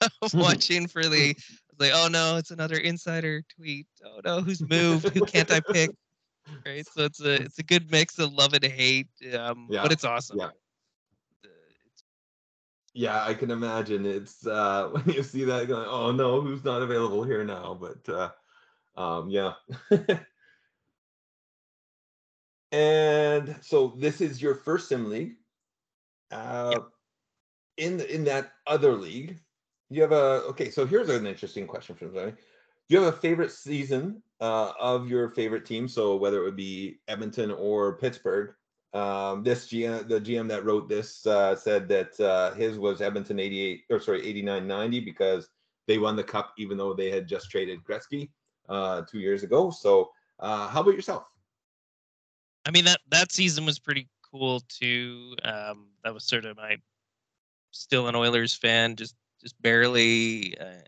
of 0.22 0.34
watching 0.34 0.88
for 0.88 1.04
the 1.04 1.36
like, 1.78 1.92
oh 1.94 2.08
no, 2.10 2.36
it's 2.36 2.50
another 2.50 2.78
insider 2.78 3.42
tweet. 3.56 3.86
Oh 4.04 4.20
no, 4.24 4.40
who's 4.40 4.60
moved? 4.60 5.08
Who 5.10 5.24
can't 5.24 5.50
I 5.52 5.60
pick? 5.60 5.90
Right. 6.64 6.86
So 6.86 7.04
it's 7.04 7.20
a 7.20 7.34
it's 7.42 7.58
a 7.58 7.62
good 7.62 7.90
mix 7.90 8.18
of 8.18 8.32
love 8.32 8.54
and 8.54 8.64
hate, 8.64 9.08
um, 9.38 9.68
Yeah, 9.70 9.82
but 9.82 9.92
it's 9.92 10.04
awesome. 10.04 10.38
yeah. 10.38 10.46
Uh, 10.46 11.48
Yeah, 12.94 13.24
I 13.24 13.34
can 13.34 13.50
imagine. 13.50 14.06
It's 14.06 14.46
uh 14.46 14.88
when 14.92 15.14
you 15.14 15.22
see 15.22 15.44
that 15.44 15.68
going, 15.68 15.86
oh 15.88 16.12
no, 16.12 16.40
who's 16.40 16.64
not 16.64 16.82
available 16.82 17.24
here 17.24 17.44
now? 17.44 17.78
But 17.80 18.08
uh 18.08 18.30
um 18.96 19.30
yeah. 19.30 19.54
and 22.72 23.56
so 23.60 23.94
this 23.98 24.20
is 24.20 24.42
your 24.42 24.54
first 24.54 24.88
sim 24.88 25.08
league. 25.08 25.36
Uh 26.30 26.80
in 27.76 28.00
in 28.00 28.24
that 28.24 28.52
other 28.66 28.92
league, 28.94 29.38
you 29.88 30.02
have 30.02 30.12
a 30.12 30.42
okay, 30.50 30.70
so 30.70 30.84
here's 30.86 31.08
an 31.08 31.26
interesting 31.26 31.66
question 31.66 31.94
from 31.94 32.12
Zoe. 32.12 32.30
Do 32.32 32.36
you 32.96 33.02
have 33.02 33.14
a 33.14 33.16
favorite 33.16 33.52
season 33.52 34.22
uh, 34.40 34.72
of 34.78 35.08
your 35.08 35.30
favorite 35.30 35.66
team? 35.66 35.88
So 35.88 36.16
whether 36.16 36.40
it 36.40 36.44
would 36.44 36.56
be 36.56 37.00
Edmonton 37.08 37.50
or 37.50 37.98
Pittsburgh, 37.98 38.54
um, 38.94 39.42
this 39.42 39.66
GM, 39.68 40.08
the 40.08 40.20
GM 40.20 40.48
that 40.48 40.64
wrote 40.64 40.88
this 40.88 41.26
uh, 41.26 41.54
said 41.54 41.88
that 41.88 42.18
uh, 42.20 42.54
his 42.54 42.78
was 42.78 43.02
Edmonton 43.02 43.38
88 43.38 43.82
or 43.90 44.00
sorry 44.00 44.26
89 44.26 44.66
90 44.66 45.00
because 45.00 45.50
they 45.86 45.98
won 45.98 46.16
the 46.16 46.24
cup 46.24 46.54
even 46.58 46.78
though 46.78 46.94
they 46.94 47.10
had 47.10 47.28
just 47.28 47.50
traded 47.50 47.84
Gretzky 47.84 48.30
uh, 48.68 49.02
two 49.02 49.18
years 49.18 49.42
ago. 49.42 49.70
So 49.70 50.10
uh, 50.38 50.68
how 50.68 50.80
about 50.80 50.94
yourself? 50.94 51.24
I 52.64 52.70
mean 52.70 52.84
that 52.84 53.00
that 53.10 53.32
season 53.32 53.66
was 53.66 53.78
pretty 53.78 54.08
cool 54.30 54.60
too. 54.68 55.34
Um, 55.44 55.88
that 56.04 56.14
was 56.14 56.24
sort 56.24 56.44
of 56.44 56.56
my 56.56 56.76
still 57.72 58.08
an 58.08 58.16
Oilers 58.16 58.54
fan, 58.54 58.96
just 58.96 59.14
just 59.40 59.60
barely 59.62 60.56
uh, 60.58 60.80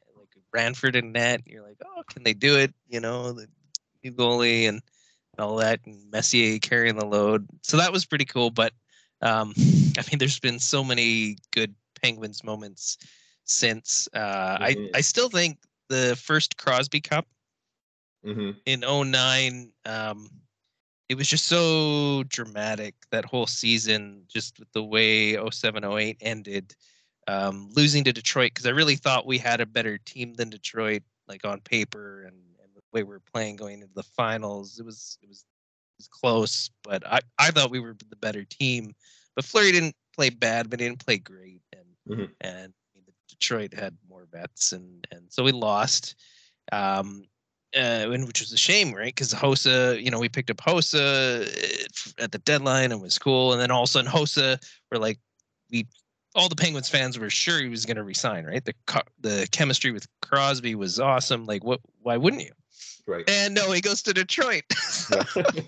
Ranford 0.53 0.97
and 0.97 1.13
net. 1.13 1.43
You're 1.47 1.63
like, 1.63 1.79
oh, 1.85 2.03
can 2.11 2.23
they 2.25 2.35
do 2.35 2.57
it? 2.57 2.73
You 2.89 3.01
know, 3.01 3.33
the 3.33 3.47
new 4.03 4.13
goalie 4.13 4.69
and, 4.69 4.81
and 5.33 5.41
all 5.41 5.57
that, 5.57 5.81
and 5.87 6.11
Messier 6.11 6.59
carrying 6.59 6.97
the 6.97 7.07
load. 7.07 7.47
So 7.63 7.77
that 7.77 7.93
was 7.93 8.05
pretty 8.05 8.25
cool. 8.25 8.51
But 8.51 8.73
um, 9.23 9.53
I 9.99 10.03
mean, 10.11 10.19
there's 10.19 10.41
been 10.41 10.59
so 10.59 10.85
many 10.85 11.37
good 11.53 11.75
Penguins 12.01 12.45
moments 12.45 12.99
since. 13.45 14.09
Uh. 14.15 14.59
I 14.61 14.77
I 14.95 15.01
still 15.01 15.29
think 15.29 15.59
the 15.89 16.17
first 16.21 16.57
Crosby 16.57 17.01
Cup 17.01 17.27
hmm 18.25 18.51
in 18.65 18.83
09 18.85 19.73
um 19.87 20.31
it 21.09 21.17
was 21.17 21.29
just 21.29 21.47
so 21.47 22.23
dramatic 22.29 22.95
that 23.11 23.25
whole 23.25 23.47
season 23.47 24.25
just 24.29 24.59
with 24.59 24.71
the 24.73 24.83
way 24.83 25.37
07 25.51 25.85
08 25.85 26.17
ended 26.21 26.75
um 27.29 27.69
losing 27.75 28.05
to 28.05 28.13
detroit 28.13 28.51
because 28.53 28.67
i 28.67 28.71
really 28.71 28.97
thought 28.97 29.27
we 29.27 29.39
had 29.39 29.61
a 29.61 29.67
better 29.67 29.99
team 29.99 30.35
than 30.35 30.51
detroit 30.51 31.03
like 31.29 31.45
on 31.45 31.61
paper 31.61 32.23
and, 32.23 32.37
and 32.63 32.75
the 32.75 32.81
way 32.93 33.03
we 33.03 33.11
were 33.11 33.23
playing 33.33 33.57
going 33.57 33.81
into 33.81 33.95
the 33.95 34.03
finals 34.03 34.79
it 34.79 34.85
was 34.85 35.19
it 35.23 35.29
was 35.29 35.41
it 35.41 35.99
was 35.99 36.09
close 36.09 36.71
but 36.83 37.07
i 37.07 37.21
i 37.39 37.51
thought 37.51 37.71
we 37.71 37.81
were 37.81 37.97
the 38.09 38.17
better 38.17 38.45
team 38.45 38.95
but 39.37 39.45
Fleury 39.45 39.73
didn't 39.73 39.97
play 40.15 40.31
bad 40.31 40.71
but 40.71 40.81
he 40.81 40.87
didn't 40.87 41.05
play 41.05 41.19
great 41.19 41.63
and 41.73 41.85
Mhm. 42.09 42.31
and 42.41 42.73
I 42.97 42.99
mean, 42.99 43.15
detroit 43.29 43.75
had 43.75 43.97
more 44.09 44.27
vets 44.33 44.73
and 44.73 45.07
and 45.11 45.31
so 45.31 45.45
we 45.45 45.53
lost 45.53 46.17
um 46.73 47.25
uh, 47.77 48.11
and 48.11 48.27
which 48.27 48.41
was 48.41 48.53
a 48.53 48.57
shame, 48.57 48.93
right? 48.93 49.15
Because 49.15 49.33
Hossa, 49.33 50.03
you 50.03 50.11
know, 50.11 50.19
we 50.19 50.29
picked 50.29 50.51
up 50.51 50.57
Hossa 50.57 51.47
uh, 51.47 52.23
at 52.23 52.33
the 52.33 52.39
deadline 52.39 52.91
and 52.91 53.01
was 53.01 53.19
cool, 53.19 53.53
and 53.53 53.61
then 53.61 53.71
all 53.71 53.85
of 53.85 53.89
a 53.89 53.93
sudden 53.93 54.11
Hossa, 54.11 54.61
we're 54.91 54.99
like, 54.99 55.21
we, 55.71 55.87
all 56.35 56.49
the 56.49 56.57
Penguins 56.57 56.89
fans 56.89 57.19
were 57.19 57.31
sure 57.31 57.61
he 57.61 57.69
was 57.69 57.85
going 57.87 57.97
to 57.97 58.05
resign, 58.05 58.45
right? 58.45 58.65
The 58.65 58.75
the 59.21 59.49
chemistry 59.51 59.91
with 59.93 60.07
Crosby 60.23 60.75
was 60.75 61.01
awesome. 61.01 61.45
Like, 61.45 61.65
what? 61.65 61.81
Why 62.03 62.17
wouldn't 62.17 62.43
you? 62.43 62.53
Right. 63.07 63.29
And 63.29 63.55
no, 63.55 63.73
he 63.73 63.81
goes 63.81 64.03
to 64.03 64.15
Detroit. 64.15 64.65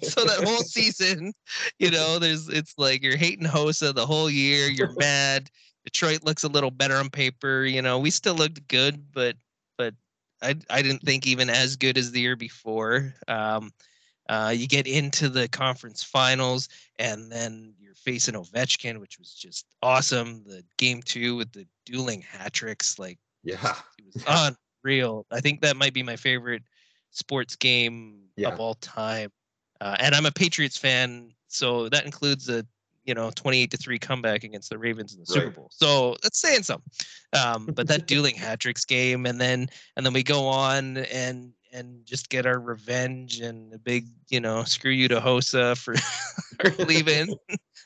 So 0.03 0.25
that 0.25 0.45
whole 0.45 0.63
season, 0.63 1.33
you 1.79 1.91
know, 1.91 2.21
there's 2.21 2.49
it's 2.49 2.75
like 2.79 3.03
you're 3.03 3.17
hating 3.17 3.47
Hossa 3.47 3.93
the 3.93 4.07
whole 4.07 4.31
year. 4.31 4.69
You're 4.69 4.93
mad. 4.99 5.51
Detroit 5.85 6.23
looks 6.23 6.45
a 6.45 6.49
little 6.49 6.71
better 6.71 6.97
on 6.97 7.11
paper. 7.11 7.65
You 7.65 7.83
know, 7.83 7.99
we 7.99 8.11
still 8.11 8.35
looked 8.35 8.69
good, 8.69 9.11
but 9.13 9.37
but 9.77 9.95
I 10.41 10.55
I 10.71 10.83
didn't 10.83 11.03
think 11.03 11.27
even 11.27 11.51
as 11.51 11.75
good 11.75 11.99
as 11.99 12.13
the 12.13 12.21
year 12.21 12.37
before. 12.37 13.15
Um, 13.27 13.73
uh, 14.29 14.53
you 14.55 14.69
get 14.69 14.87
into 14.87 15.29
the 15.29 15.49
conference 15.49 16.05
finals, 16.05 16.69
and 16.99 17.31
then 17.31 17.75
you're 17.93 18.13
facing 18.15 18.35
Ovechkin, 18.35 18.99
which 18.99 19.19
was 19.19 19.35
just 19.35 19.67
awesome. 19.83 20.43
The 20.47 20.65
game 20.79 21.03
two 21.03 21.37
with 21.37 21.53
the 21.53 21.67
dueling 21.85 22.23
hat 22.23 22.53
tricks, 22.55 22.99
like 22.99 23.19
yeah. 23.45 23.75
it 23.99 24.25
was 24.27 24.57
unreal. 24.85 25.27
I 25.31 25.41
think 25.41 25.61
that 25.61 25.77
might 25.77 25.93
be 25.93 26.03
my 26.03 26.17
favorite 26.17 26.63
sports 27.11 27.55
game 27.57 28.21
Yeah. 28.37 28.49
of 28.49 28.61
all 28.61 28.75
time. 28.75 29.31
Uh, 29.81 29.97
and 30.01 30.15
I'm 30.15 30.27
a 30.27 30.31
Patriots 30.31 30.79
fan, 30.79 31.33
so 31.49 31.89
that 31.91 32.05
includes 32.07 32.49
a 32.49 32.65
you 33.05 33.15
know 33.15 33.31
28 33.35 33.71
to 33.73 33.77
three 33.77 33.99
comeback 33.99 34.45
against 34.45 34.71
the 34.71 34.79
Ravens 34.79 35.13
in 35.13 35.21
the 35.21 35.27
Super 35.27 35.51
Bowl. 35.51 35.69
So 35.73 36.17
that's 36.23 36.41
saying 36.41 36.63
something. 36.63 36.91
Um, 37.33 37.67
but 37.67 37.89
that 37.89 38.07
dueling 38.07 38.37
hat 38.37 38.61
tricks 38.61 38.85
game, 38.85 39.27
and 39.27 39.41
then 39.41 39.69
and 39.97 40.07
then 40.07 40.13
we 40.15 40.23
go 40.23 40.47
on 40.47 40.99
and 40.99 41.53
and 41.73 42.05
just 42.05 42.29
get 42.29 42.45
our 42.47 42.61
revenge 42.61 43.41
and 43.41 43.73
a 43.73 43.79
big 43.79 44.07
you 44.29 44.39
know 44.41 44.63
screw 44.63 44.91
you 44.93 45.09
to 45.09 45.21
Hossa 45.21 45.77
for, 45.77 45.97
for 45.97 46.85
leaving. 46.85 47.35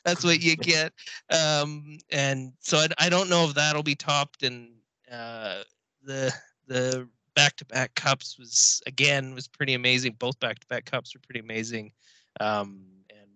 That's 0.03 0.23
what 0.23 0.41
you 0.41 0.55
get. 0.55 0.93
Um, 1.29 1.97
and 2.11 2.53
so 2.59 2.77
I, 2.77 2.87
I 2.97 3.09
don't 3.09 3.29
know 3.29 3.45
if 3.45 3.53
that'll 3.55 3.83
be 3.83 3.95
topped. 3.95 4.43
And 4.43 4.69
uh, 5.11 5.63
the 6.03 6.33
the 6.67 7.07
back 7.35 7.55
to 7.57 7.65
back 7.65 7.93
cups 7.95 8.37
was 8.39 8.81
again 8.87 9.33
was 9.33 9.47
pretty 9.47 9.73
amazing. 9.73 10.15
Both 10.19 10.39
back 10.39 10.59
to 10.59 10.67
back 10.67 10.85
cups 10.85 11.13
were 11.13 11.21
pretty 11.21 11.39
amazing. 11.39 11.91
Um, 12.39 12.85
and 13.09 13.29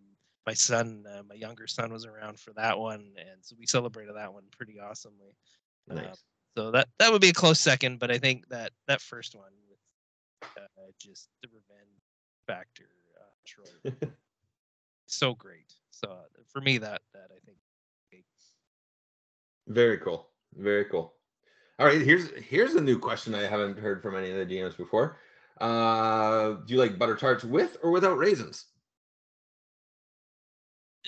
my 0.46 0.54
son, 0.54 1.06
uh, 1.08 1.22
my 1.28 1.36
younger 1.36 1.68
son, 1.68 1.92
was 1.92 2.06
around 2.06 2.40
for 2.40 2.52
that 2.54 2.78
one, 2.78 3.12
and 3.18 3.40
so 3.42 3.56
we 3.58 3.66
celebrated 3.66 4.16
that 4.16 4.34
one 4.34 4.44
pretty 4.52 4.80
awesomely. 4.80 5.36
Uh, 5.90 5.96
Nice. 5.96 6.24
so 6.58 6.72
that 6.72 6.88
that 7.00 7.12
would 7.12 7.22
be 7.22 7.30
a 7.30 7.34
close 7.34 7.60
second, 7.60 8.00
but 8.00 8.12
I 8.12 8.18
think 8.18 8.48
that 8.50 8.72
that 8.88 9.02
first 9.02 9.36
one 9.36 9.52
with 9.70 10.52
uh, 10.58 10.92
just 11.00 11.30
the 11.42 11.50
revenge 11.50 12.02
factor, 12.48 12.90
uh, 13.20 13.24
Troy, 13.46 14.10
so 15.06 15.36
great. 15.36 15.74
So 15.92 16.10
uh, 16.10 16.42
for 16.52 16.62
me, 16.62 16.78
that 16.80 17.02
that 17.14 17.30
I 17.30 17.40
think. 17.46 17.58
Very 19.68 20.00
cool. 20.00 20.28
Very 20.56 20.86
cool. 20.86 21.14
All 21.80 21.86
right, 21.86 22.02
here's 22.02 22.30
here's 22.32 22.76
a 22.76 22.82
new 22.82 23.00
question 23.00 23.34
I 23.34 23.48
haven't 23.48 23.80
heard 23.80 24.02
from 24.02 24.16
any 24.16 24.32
of 24.32 24.38
the 24.38 24.56
GMs 24.56 24.76
before. 24.76 25.18
Uh, 25.60 26.54
do 26.66 26.74
you 26.74 26.80
like 26.80 26.98
butter 26.98 27.16
tarts 27.16 27.44
with 27.44 27.78
or 27.84 27.92
without 27.92 28.18
raisins? 28.18 28.66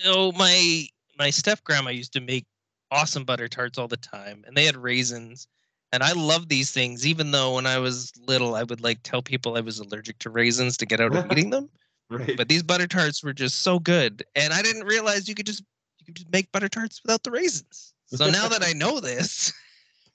Oh, 0.04 0.32
my 0.32 0.86
my 1.18 1.30
step 1.30 1.62
grandma 1.64 1.90
used 1.90 2.12
to 2.14 2.20
make 2.20 2.46
awesome 2.90 3.24
butter 3.24 3.48
tarts 3.48 3.78
all 3.78 3.88
the 3.88 3.96
time, 3.96 4.44
and 4.46 4.56
they 4.56 4.64
had 4.64 4.76
raisins. 4.76 5.46
And 5.92 6.02
I 6.02 6.12
love 6.12 6.48
these 6.48 6.72
things, 6.72 7.06
even 7.06 7.30
though 7.30 7.54
when 7.54 7.66
I 7.66 7.78
was 7.78 8.12
little, 8.26 8.56
I 8.56 8.64
would 8.64 8.80
like 8.80 8.98
tell 9.04 9.22
people 9.22 9.56
I 9.56 9.60
was 9.60 9.78
allergic 9.78 10.18
to 10.20 10.30
raisins 10.30 10.76
to 10.78 10.86
get 10.86 11.00
out 11.00 11.14
of 11.14 11.26
eating 11.30 11.50
them. 11.50 11.68
Right. 12.10 12.36
But 12.36 12.48
these 12.48 12.62
butter 12.62 12.86
tarts 12.86 13.22
were 13.24 13.32
just 13.32 13.62
so 13.62 13.78
good, 13.78 14.24
and 14.34 14.52
I 14.52 14.62
didn't 14.62 14.84
realize 14.84 15.28
you 15.28 15.34
could 15.34 15.46
just 15.46 15.62
you 15.98 16.06
could 16.06 16.16
just 16.16 16.30
make 16.30 16.52
butter 16.52 16.68
tarts 16.68 17.00
without 17.02 17.22
the 17.22 17.30
raisins. 17.30 17.94
So 18.06 18.30
now 18.30 18.48
that 18.48 18.62
I 18.62 18.72
know 18.76 19.00
this 19.00 19.52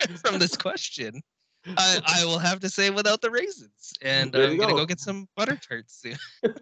from 0.24 0.40
this 0.40 0.56
question, 0.56 1.22
I, 1.78 2.00
I 2.06 2.26
will 2.26 2.40
have 2.40 2.60
to 2.62 2.70
say 2.70 2.90
without 2.90 3.22
the 3.22 3.32
raisins, 3.32 3.94
and 4.02 4.36
I'm 4.36 4.58
gonna 4.58 4.74
go. 4.74 4.86
get 4.86 5.00
some 5.00 5.28
butter 5.36 5.58
tarts 5.58 6.00
soon. 6.02 6.18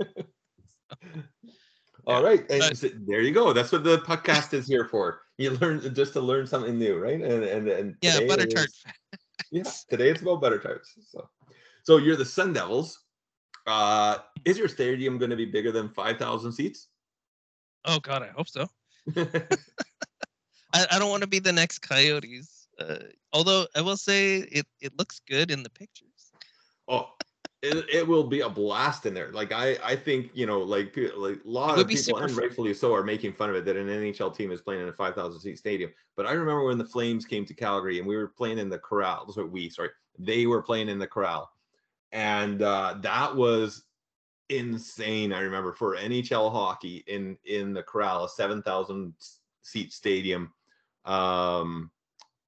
All 2.07 2.23
right, 2.23 2.49
and 2.49 2.63
s- 2.63 2.85
there 3.05 3.21
you 3.21 3.31
go. 3.33 3.51
That's 3.51 3.71
what 3.71 3.83
the 3.83 3.97
podcast 3.99 4.53
is 4.53 4.65
here 4.67 4.85
for. 4.85 5.21
You 5.37 5.51
learn 5.51 5.93
just 5.93 6.13
to 6.13 6.21
learn 6.21 6.47
something 6.47 6.79
new, 6.79 6.97
right? 6.97 7.21
And 7.21 7.43
and 7.43 7.67
and 7.67 7.95
Yeah, 8.01 8.19
butter 8.27 8.43
it 8.43 8.55
tart. 8.55 8.67
is- 8.69 8.83
Yeah, 9.51 9.63
today 9.89 10.09
it's 10.09 10.21
about 10.21 10.39
butter 10.41 10.57
tarts. 10.57 10.93
So, 11.11 11.29
so 11.83 11.97
you're 11.97 12.15
the 12.15 12.25
Sun 12.25 12.53
Devils. 12.53 12.97
Uh, 13.67 14.19
is 14.45 14.57
your 14.57 14.69
stadium 14.69 15.17
going 15.17 15.29
to 15.29 15.35
be 15.35 15.45
bigger 15.45 15.71
than 15.71 15.89
five 15.89 16.17
thousand 16.17 16.53
seats? 16.53 16.87
Oh 17.85 17.99
God, 17.99 18.23
I 18.23 18.29
hope 18.29 18.47
so. 18.47 18.67
I, 19.17 20.85
I 20.91 20.99
don't 20.99 21.09
want 21.09 21.21
to 21.21 21.27
be 21.27 21.39
the 21.39 21.53
next 21.53 21.79
Coyotes. 21.79 22.67
Uh, 22.79 22.97
although 23.33 23.67
I 23.75 23.81
will 23.81 23.97
say 23.97 24.37
it, 24.37 24.65
it 24.81 24.97
looks 24.97 25.21
good 25.27 25.51
in 25.51 25.63
the 25.63 25.69
pictures. 25.69 26.31
Oh, 26.87 27.09
it, 27.61 27.85
it 27.91 28.07
will 28.07 28.23
be 28.23 28.41
a 28.41 28.49
blast 28.49 29.05
in 29.05 29.13
there. 29.13 29.31
Like 29.31 29.51
I, 29.51 29.77
I 29.83 29.95
think 29.95 30.31
you 30.33 30.45
know, 30.45 30.59
like 30.59 30.95
like 31.15 31.39
a 31.43 31.47
lot 31.47 31.79
of 31.79 31.87
people, 31.87 32.17
and 32.17 32.31
rightfully 32.37 32.73
so, 32.73 32.93
are 32.93 33.03
making 33.03 33.33
fun 33.33 33.49
of 33.49 33.55
it 33.55 33.65
that 33.65 33.75
an 33.75 33.87
NHL 33.87 34.35
team 34.35 34.51
is 34.51 34.61
playing 34.61 34.81
in 34.81 34.87
a 34.87 34.93
five 34.93 35.15
thousand 35.15 35.41
seat 35.41 35.57
stadium. 35.57 35.91
But 36.15 36.25
I 36.25 36.33
remember 36.33 36.65
when 36.65 36.77
the 36.77 36.85
Flames 36.85 37.25
came 37.25 37.45
to 37.45 37.53
Calgary 37.53 37.99
and 37.99 38.07
we 38.07 38.15
were 38.15 38.27
playing 38.27 38.59
in 38.59 38.69
the 38.69 38.79
Corral. 38.79 39.31
Sorry, 39.33 39.47
we 39.47 39.69
sorry, 39.69 39.89
they 40.19 40.45
were 40.45 40.61
playing 40.61 40.87
in 40.87 40.99
the 40.99 41.07
Corral, 41.07 41.51
and 42.11 42.61
uh, 42.61 42.95
that 43.01 43.35
was 43.35 43.83
insane. 44.49 45.33
I 45.33 45.39
remember 45.41 45.73
for 45.73 45.95
NHL 45.95 46.51
hockey 46.51 47.03
in 47.07 47.37
in 47.45 47.73
the 47.73 47.83
Corral, 47.83 48.25
a 48.25 48.29
seven 48.29 48.61
thousand 48.61 49.13
seat 49.61 49.93
stadium. 49.93 50.53
Um, 51.05 51.91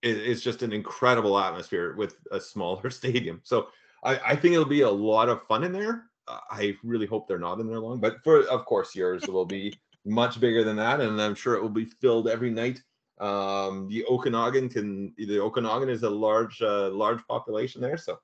it, 0.01 0.17
it's 0.17 0.41
just 0.41 0.63
an 0.63 0.73
incredible 0.73 1.37
atmosphere 1.37 1.95
with 1.95 2.15
a 2.31 2.39
smaller 2.39 2.89
stadium. 2.89 3.41
So 3.43 3.67
I, 4.03 4.19
I 4.19 4.35
think 4.35 4.53
it'll 4.53 4.65
be 4.65 4.81
a 4.81 4.89
lot 4.89 5.29
of 5.29 5.45
fun 5.47 5.63
in 5.63 5.71
there. 5.71 6.05
Uh, 6.27 6.39
I 6.49 6.75
really 6.83 7.05
hope 7.05 7.27
they're 7.27 7.39
not 7.39 7.59
in 7.59 7.67
there 7.67 7.79
long, 7.79 7.99
but 7.99 8.23
for 8.23 8.41
of 8.47 8.65
course 8.65 8.95
yours 8.95 9.27
will 9.27 9.45
be 9.45 9.77
much 10.05 10.39
bigger 10.39 10.63
than 10.63 10.77
that, 10.77 11.01
and 11.01 11.21
I'm 11.21 11.35
sure 11.35 11.55
it 11.55 11.61
will 11.61 11.69
be 11.69 11.85
filled 11.85 12.27
every 12.27 12.51
night. 12.51 12.81
Um, 13.19 13.89
the 13.89 14.05
Okanagan 14.05 14.69
can 14.69 15.13
the 15.17 15.39
Okanagan 15.39 15.89
is 15.89 16.03
a 16.03 16.09
large 16.09 16.61
uh, 16.61 16.89
large 16.89 17.25
population 17.27 17.81
there, 17.81 17.97
so 17.97 18.17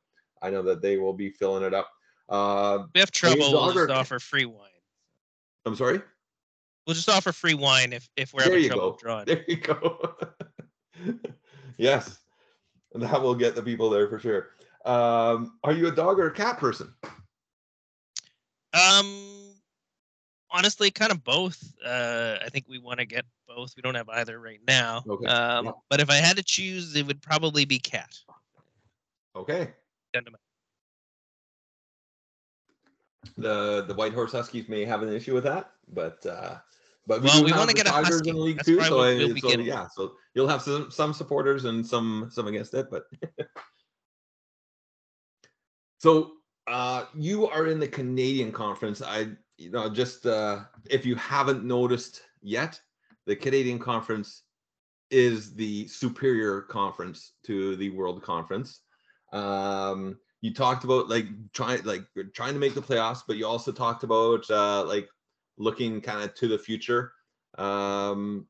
I 0.46 0.52
know 0.52 0.62
that 0.62 0.82
they 0.82 0.98
will 0.98 1.14
be 1.14 1.32
filling 1.32 1.64
it 1.64 1.74
up. 1.74 1.90
Uh, 2.30 2.84
We 2.94 3.00
have 3.00 3.10
trouble. 3.12 3.52
We'll 3.52 3.74
just 3.74 3.90
offer 3.90 4.20
free 4.20 4.46
wine. 4.46 4.70
I'm 5.66 5.76
sorry. 5.76 6.00
We'll 6.86 6.94
just 6.94 7.10
offer 7.10 7.32
free 7.32 7.56
wine 7.56 7.94
if 7.94 8.08
if 8.16 8.32
we're 8.32 8.42
There 8.44 8.50
having 8.52 8.64
you 8.64 8.70
trouble 8.70 8.92
go. 8.92 8.98
drawing. 9.02 9.26
There 9.26 9.44
you 9.48 9.58
go. 9.58 10.16
yes, 11.78 12.20
and 12.94 13.02
that 13.02 13.20
will 13.22 13.34
get 13.34 13.56
the 13.56 13.64
people 13.64 13.90
there 13.90 14.08
for 14.08 14.20
sure. 14.20 14.50
Um, 14.86 15.58
are 15.64 15.74
you 15.74 15.88
a 15.88 15.92
dog 15.92 16.20
or 16.20 16.28
a 16.28 16.32
cat 16.34 16.60
person? 16.60 16.94
Um, 18.74 19.56
honestly, 20.52 20.92
kind 20.92 21.12
of 21.12 21.24
both. 21.24 21.74
Uh, 21.84 22.38
I 22.46 22.50
think 22.50 22.66
we 22.70 22.78
want 22.78 23.00
to 23.00 23.06
get 23.06 23.26
both. 23.48 23.74
We 23.76 23.82
don't 23.82 23.96
have 23.96 24.10
either 24.10 24.40
right 24.40 24.60
now. 24.68 25.04
Okay, 25.10 25.26
Um, 25.26 25.66
yeah. 25.66 25.72
but 25.90 26.02
if 26.02 26.12
I 26.12 26.16
had 26.18 26.38
to 26.38 26.44
choose, 26.44 26.96
it 26.96 27.08
would 27.08 27.22
probably 27.24 27.66
be 27.66 27.80
cat. 27.80 28.16
Okay. 29.36 29.74
The 33.38 33.84
the 33.88 33.94
Whitehorse 33.94 34.32
Huskies 34.32 34.70
may 34.70 34.86
have 34.86 35.02
an 35.02 35.12
issue 35.12 35.34
with 35.34 35.44
that, 35.44 35.72
but 35.94 36.26
uh, 36.26 36.58
but 37.08 37.22
Well, 37.22 37.44
we 37.44 37.52
wanna 37.52 37.68
the 37.68 37.74
get 37.74 37.88
a 37.88 37.92
Husky. 37.92 38.30
in 38.30 38.36
the 38.36 38.42
league 38.42 38.58
That's 38.58 38.68
too. 38.68 38.82
So, 38.82 38.98
we'll- 38.98 39.04
I- 39.04 39.16
we'll 39.18 39.34
be 39.34 39.42
so 39.42 39.50
yeah, 39.60 39.88
so 39.88 40.16
you'll 40.34 40.48
have 40.48 40.62
some 40.62 40.90
some 40.92 41.14
supporters 41.14 41.66
and 41.66 41.86
some 41.86 42.30
some 42.32 42.48
against 42.48 42.74
it, 42.74 42.88
but 42.90 43.04
so 46.00 46.34
uh, 46.68 47.06
you 47.14 47.48
are 47.48 47.68
in 47.68 47.80
the 47.80 47.88
Canadian 47.88 48.52
conference. 48.52 49.02
I 49.02 49.30
you 49.58 49.72
know 49.72 49.90
just 49.90 50.26
uh, 50.26 50.62
if 50.90 51.06
you 51.06 51.16
haven't 51.16 51.64
noticed 51.64 52.22
yet, 52.42 52.80
the 53.26 53.36
Canadian 53.36 53.80
conference 53.80 54.44
is 55.12 55.54
the 55.56 55.88
superior 55.88 56.62
conference 56.62 57.34
to 57.46 57.76
the 57.76 57.90
World 57.90 58.24
Conference. 58.24 58.82
Um, 59.36 60.18
you 60.42 60.54
talked 60.54 60.84
about 60.84 61.10
like 61.10 61.26
trying 61.54 61.84
like 61.84 62.04
trying 62.34 62.54
to 62.54 62.60
make 62.60 62.74
the 62.74 62.82
playoffs, 62.82 63.22
but 63.28 63.38
you 63.38 63.46
also 63.46 63.72
talked 63.72 64.04
about 64.04 64.50
uh, 64.50 64.86
like 64.86 65.10
looking 65.58 66.02
kind 66.02 66.24
of 66.24 66.34
to 66.36 66.48
the 66.48 66.58
future. 66.58 67.12
Um, 67.58 68.48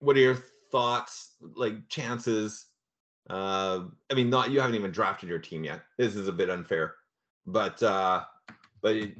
what 0.00 0.16
are 0.16 0.20
your 0.20 0.42
thoughts, 0.70 1.36
like 1.54 1.88
chances? 1.88 2.66
Uh, 3.30 3.84
I 4.10 4.14
mean, 4.14 4.28
not 4.28 4.50
you 4.50 4.60
haven't 4.60 4.74
even 4.74 4.90
drafted 4.90 5.28
your 5.28 5.38
team 5.38 5.64
yet. 5.64 5.82
This 5.98 6.16
is 6.16 6.26
a 6.26 6.32
bit 6.32 6.50
unfair, 6.50 6.96
but 7.46 7.80
uh, 7.82 8.24
but 8.80 8.96
it, 8.96 9.16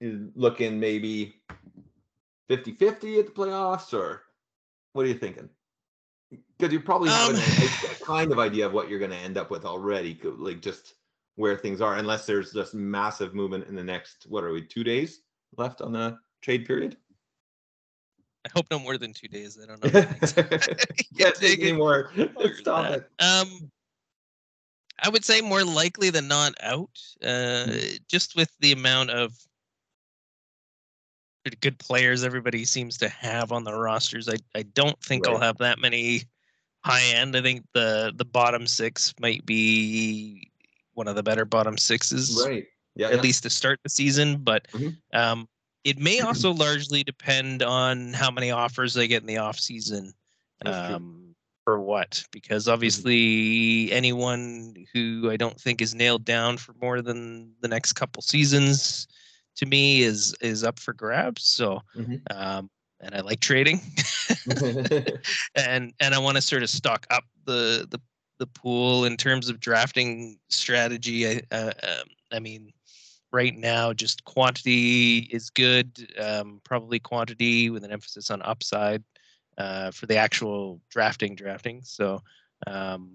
is 0.00 0.20
looking 0.34 0.80
maybe 0.80 1.34
50-50 2.48 3.18
at 3.18 3.26
the 3.26 3.32
playoffs, 3.32 3.92
or 3.92 4.22
what 4.92 5.04
are 5.04 5.08
you 5.08 5.14
thinking? 5.14 5.48
Because 6.30 6.72
you 6.72 6.80
probably 6.80 7.08
have 7.10 7.30
Um, 7.30 7.36
an, 7.36 7.40
a, 7.90 7.94
kind 8.04 8.30
of 8.32 8.38
idea 8.38 8.66
of 8.66 8.72
what 8.72 8.88
you're 8.88 8.98
going 8.98 9.10
to 9.10 9.16
end 9.16 9.36
up 9.36 9.50
with 9.50 9.64
already, 9.64 10.18
like 10.24 10.60
just 10.60 10.94
where 11.36 11.56
things 11.56 11.80
are, 11.80 11.96
unless 11.96 12.26
there's 12.26 12.52
just 12.52 12.74
massive 12.74 13.34
movement 13.34 13.66
in 13.66 13.74
the 13.74 13.84
next 13.84 14.26
what 14.28 14.44
are 14.44 14.52
we 14.52 14.62
two 14.62 14.84
days 14.84 15.22
left 15.56 15.80
on 15.80 15.92
the 15.92 16.18
trade 16.42 16.66
period? 16.66 16.96
I 18.44 18.48
hope 18.54 18.66
no 18.70 18.78
more 18.78 18.96
than 18.96 19.12
two 19.12 19.28
days. 19.28 19.58
I 19.62 19.66
don't 19.66 19.82
know. 19.82 19.90
Can't 19.90 20.20
take 21.34 21.40
take 21.40 21.58
it 21.60 21.62
anymore. 21.62 22.10
longer 22.16 22.34
than 22.42 22.54
Stop 22.54 22.90
it. 22.92 23.10
Um, 23.18 23.70
I 25.02 25.08
would 25.08 25.24
say 25.24 25.40
more 25.40 25.64
likely 25.64 26.10
than 26.10 26.28
not 26.28 26.54
out. 26.62 26.90
Uh, 27.22 27.66
Hmm. 27.66 27.78
just 28.08 28.36
with 28.36 28.50
the 28.60 28.72
amount 28.72 29.10
of 29.10 29.32
good 31.60 31.78
players 31.78 32.22
everybody 32.24 32.64
seems 32.64 32.96
to 32.98 33.08
have 33.08 33.52
on 33.52 33.64
the 33.64 33.74
rosters. 33.74 34.28
I 34.28 34.36
I 34.54 34.62
don't 34.62 34.98
think 35.02 35.26
I'll 35.26 35.38
have 35.40 35.58
that 35.58 35.78
many 35.78 36.22
high 36.84 37.02
end. 37.14 37.36
I 37.36 37.42
think 37.42 37.64
the 37.74 38.12
the 38.16 38.24
bottom 38.24 38.66
six 38.66 39.14
might 39.20 39.44
be 39.46 40.50
one 40.94 41.08
of 41.08 41.16
the 41.16 41.22
better 41.22 41.44
bottom 41.44 41.78
sixes 41.78 42.42
Right. 42.46 42.66
Yeah. 42.94 43.08
at 43.08 43.14
yeah. 43.16 43.20
least 43.20 43.42
to 43.44 43.50
start 43.50 43.80
the 43.82 43.90
season. 43.90 44.38
But 44.38 44.66
Mhm. 44.72 44.96
um, 45.14 45.48
it 45.84 45.98
may 45.98 46.20
also 46.20 46.52
largely 46.66 47.02
depend 47.04 47.62
on 47.62 48.12
how 48.12 48.30
many 48.30 48.50
offers 48.50 48.94
they 48.94 49.08
get 49.08 49.22
in 49.22 49.26
the 49.26 49.38
off 49.38 49.58
season. 49.58 50.12
Mm-hmm. 50.64 50.94
Um, 50.94 51.34
for 51.64 51.80
what? 51.80 52.24
Because 52.32 52.68
obviously, 52.68 53.90
anyone 53.92 54.74
who 54.92 55.30
I 55.30 55.36
don't 55.36 55.58
think 55.60 55.80
is 55.80 55.94
nailed 55.94 56.24
down 56.24 56.56
for 56.58 56.74
more 56.80 57.00
than 57.00 57.52
the 57.60 57.68
next 57.68 57.92
couple 57.94 58.22
seasons, 58.22 59.06
to 59.56 59.66
me, 59.66 60.02
is 60.02 60.34
is 60.40 60.64
up 60.64 60.78
for 60.78 60.92
grabs. 60.92 61.44
So, 61.44 61.80
Mhm. 61.96 62.20
um, 62.30 62.70
and 63.00 63.14
I 63.14 63.20
like 63.20 63.40
trading, 63.40 63.80
and 65.54 65.92
and 66.00 66.14
I 66.14 66.18
want 66.18 66.36
to 66.36 66.42
sort 66.42 66.62
of 66.62 66.70
stock 66.70 67.06
up 67.10 67.24
the 67.44 67.86
the 67.90 68.00
the 68.38 68.46
pool 68.46 69.04
in 69.04 69.16
terms 69.16 69.48
of 69.48 69.60
drafting 69.60 70.38
strategy. 70.48 71.26
I 71.28 71.42
uh, 71.50 71.72
um, 71.82 72.08
I 72.32 72.38
mean, 72.38 72.72
right 73.32 73.56
now, 73.56 73.92
just 73.92 74.24
quantity 74.24 75.28
is 75.30 75.50
good. 75.50 76.12
Um, 76.18 76.60
probably 76.64 76.98
quantity 76.98 77.70
with 77.70 77.84
an 77.84 77.92
emphasis 77.92 78.30
on 78.30 78.42
upside 78.42 79.02
uh, 79.58 79.90
for 79.90 80.06
the 80.06 80.16
actual 80.16 80.80
drafting 80.90 81.34
drafting. 81.34 81.82
So. 81.84 82.22
Um, 82.66 83.12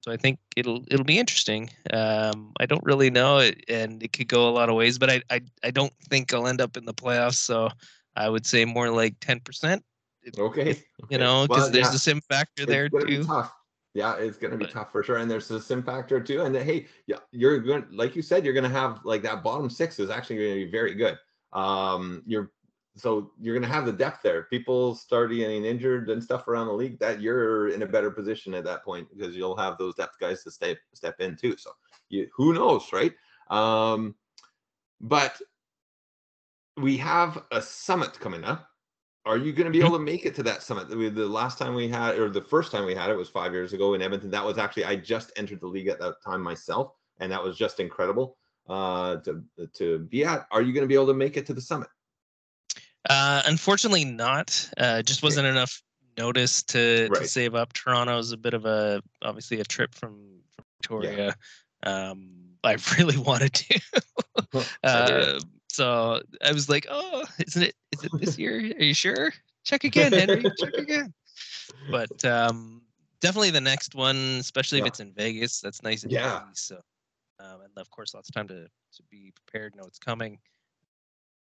so 0.00 0.10
I 0.10 0.16
think 0.16 0.38
it'll 0.56 0.82
it'll 0.90 1.04
be 1.04 1.18
interesting. 1.18 1.70
Um, 1.92 2.52
I 2.58 2.66
don't 2.66 2.82
really 2.84 3.10
know, 3.10 3.38
it, 3.38 3.62
and 3.68 4.02
it 4.02 4.12
could 4.12 4.28
go 4.28 4.48
a 4.48 4.50
lot 4.50 4.68
of 4.68 4.74
ways, 4.74 4.98
but 4.98 5.10
I, 5.10 5.22
I 5.30 5.40
I 5.62 5.70
don't 5.70 5.92
think 6.08 6.32
I'll 6.32 6.46
end 6.46 6.60
up 6.60 6.76
in 6.76 6.84
the 6.86 6.94
playoffs. 6.94 7.34
So 7.34 7.68
I 8.16 8.28
would 8.28 8.46
say 8.46 8.64
more 8.64 8.90
like 8.90 9.14
ten 9.20 9.40
percent. 9.40 9.84
okay. 10.38 10.68
You 10.68 11.04
okay. 11.04 11.16
know, 11.18 11.46
because 11.46 11.64
Well, 11.64 11.70
there's 11.70 11.86
yeah, 11.86 11.92
the 11.92 11.98
sim 11.98 12.20
factor 12.22 12.62
it's 12.62 12.70
there 12.70 12.88
too. 12.88 13.24
tough. 13.24 13.52
Yeah, 13.94 14.14
it's 14.16 14.36
gonna 14.38 14.56
be 14.56 14.64
But- 14.66 14.72
tough 14.72 14.92
for 14.92 15.02
sure. 15.02 15.18
And 15.18 15.30
there's 15.30 15.48
the 15.48 15.60
sim 15.60 15.82
factor 15.82 16.20
too. 16.20 16.42
And 16.42 16.54
hey, 16.56 16.86
yeah, 17.06 17.16
you're 17.32 17.58
going 17.58 17.84
like 17.90 18.16
you 18.16 18.22
said, 18.22 18.44
you're 18.44 18.54
gonna 18.54 18.68
have 18.68 19.00
like 19.04 19.22
that 19.22 19.42
bottom 19.42 19.68
six 19.68 19.98
is 19.98 20.10
actually 20.10 20.36
gonna 20.36 20.54
be 20.66 20.70
very 20.70 20.94
good. 20.94 21.18
Um, 21.52 22.22
you're 22.26 22.52
so 22.96 23.32
you're 23.40 23.54
gonna 23.54 23.72
have 23.72 23.86
the 23.86 23.92
depth 23.92 24.22
there. 24.22 24.44
People 24.44 24.94
start 24.94 25.30
getting 25.30 25.64
injured 25.64 26.10
and 26.10 26.22
stuff 26.22 26.48
around 26.48 26.66
the 26.66 26.72
league. 26.72 26.98
That 26.98 27.20
you're 27.20 27.68
in 27.68 27.82
a 27.82 27.86
better 27.86 28.10
position 28.10 28.54
at 28.54 28.64
that 28.64 28.84
point 28.84 29.08
because 29.16 29.36
you'll 29.36 29.56
have 29.56 29.78
those 29.78 29.94
depth 29.94 30.18
guys 30.20 30.42
to 30.44 30.50
step 30.50 30.78
step 30.92 31.20
in 31.20 31.36
too. 31.36 31.56
So 31.56 31.70
you 32.08 32.28
who 32.34 32.52
knows, 32.52 32.92
right? 32.92 33.14
Um, 33.48 34.14
but 35.00 35.40
we 36.76 36.96
have 36.96 37.44
a 37.52 37.60
summit 37.60 38.18
coming 38.18 38.44
up. 38.44 38.66
Are 39.26 39.36
you 39.36 39.52
going 39.52 39.66
to 39.66 39.70
be 39.70 39.80
Mhm. 39.80 39.86
able 39.86 39.98
to 39.98 40.04
make 40.04 40.24
it 40.24 40.34
to 40.36 40.42
that 40.44 40.62
summit? 40.62 40.88
The 40.88 41.08
the 41.10 41.28
last 41.28 41.58
time 41.58 41.74
we 41.74 41.88
had, 41.88 42.18
or 42.18 42.30
the 42.30 42.40
first 42.40 42.72
time 42.72 42.86
we 42.86 42.94
had 42.94 43.10
it 43.10 43.16
was 43.16 43.28
five 43.28 43.52
years 43.52 43.72
ago 43.72 43.94
in 43.94 44.02
Edmonton. 44.02 44.30
That 44.30 44.44
was 44.44 44.56
actually 44.58 44.84
I 44.86 44.96
just 44.96 45.30
entered 45.36 45.60
the 45.60 45.66
league 45.66 45.88
at 45.88 45.98
that 46.00 46.22
time 46.24 46.42
myself, 46.42 46.94
and 47.18 47.30
that 47.30 47.42
was 47.42 47.56
just 47.58 47.80
incredible 47.80 48.38
uh, 48.68 49.16
to 49.18 49.44
to 49.74 49.98
be 50.00 50.24
at. 50.24 50.46
Are 50.50 50.62
you 50.62 50.72
going 50.72 50.84
to 50.84 50.88
be 50.88 50.94
able 50.94 51.08
to 51.08 51.14
make 51.14 51.36
it 51.36 51.44
to 51.46 51.54
the 51.54 51.60
summit? 51.60 51.88
Uh, 53.08 53.42
unfortunately, 53.46 54.04
not. 54.04 54.68
Uh, 54.76 55.02
just 55.02 55.22
wasn't 55.22 55.46
enough 55.46 55.82
notice 56.18 56.62
to, 56.64 57.08
to 57.08 57.26
save 57.26 57.54
up. 57.54 57.72
Toronto's 57.72 58.32
a 58.32 58.36
bit 58.36 58.54
of 58.54 58.66
a 58.66 59.02
obviously 59.22 59.60
a 59.60 59.64
trip 59.64 59.94
from, 59.94 60.40
from 60.54 60.64
Victoria. 60.80 61.34
Um, 61.82 62.30
I 62.62 62.76
really 62.98 63.18
wanted 63.18 63.52
to. 63.54 63.80
Uh, 64.82 65.38
so 65.68 66.20
I 66.44 66.52
was 66.52 66.68
like, 66.68 66.86
oh, 66.90 67.24
isn't 67.46 67.62
it? 67.62 67.74
Is 67.92 68.02
it 68.04 68.10
this 68.18 68.36
year? 68.38 68.56
Are 68.56 68.82
you 68.82 68.94
sure? 68.94 69.32
Check 69.64 69.84
again, 69.84 70.12
Henry. 70.12 70.44
Check 70.58 70.74
again. 70.78 71.12
But 71.88 72.24
um, 72.24 72.82
definitely 73.20 73.50
the 73.50 73.60
next 73.60 73.94
one, 73.94 74.16
especially 74.40 74.78
Yeah. 74.78 74.84
if 74.84 74.88
it's 74.88 75.00
in 75.00 75.12
Vegas. 75.12 75.60
That's 75.60 75.82
nice 75.82 76.02
and 76.02 76.10
Yeah. 76.10 76.36
easy. 76.36 76.44
So, 76.54 76.80
um, 77.38 77.60
and 77.60 77.70
of 77.76 77.88
course, 77.90 78.14
lots 78.14 78.28
of 78.28 78.34
time 78.34 78.48
to 78.48 78.64
to 78.64 79.02
be 79.08 79.32
prepared, 79.36 79.76
know 79.76 79.84
it's 79.84 79.98
coming. 80.00 80.38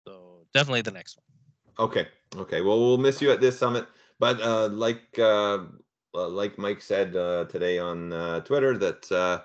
So 0.05 0.45
definitely 0.53 0.81
the 0.81 0.91
next 0.91 1.17
one. 1.17 1.87
Okay. 1.87 2.07
Okay. 2.35 2.61
Well, 2.61 2.79
we'll 2.79 2.97
miss 2.97 3.21
you 3.21 3.31
at 3.31 3.41
this 3.41 3.57
summit, 3.57 3.87
but 4.19 4.39
uh, 4.41 4.69
like 4.69 5.03
uh, 5.17 5.65
uh, 6.13 6.27
like 6.29 6.57
Mike 6.57 6.81
said 6.81 7.15
uh, 7.15 7.45
today 7.45 7.79
on 7.79 8.13
uh, 8.13 8.39
Twitter 8.41 8.77
that 8.77 9.11
uh, 9.11 9.41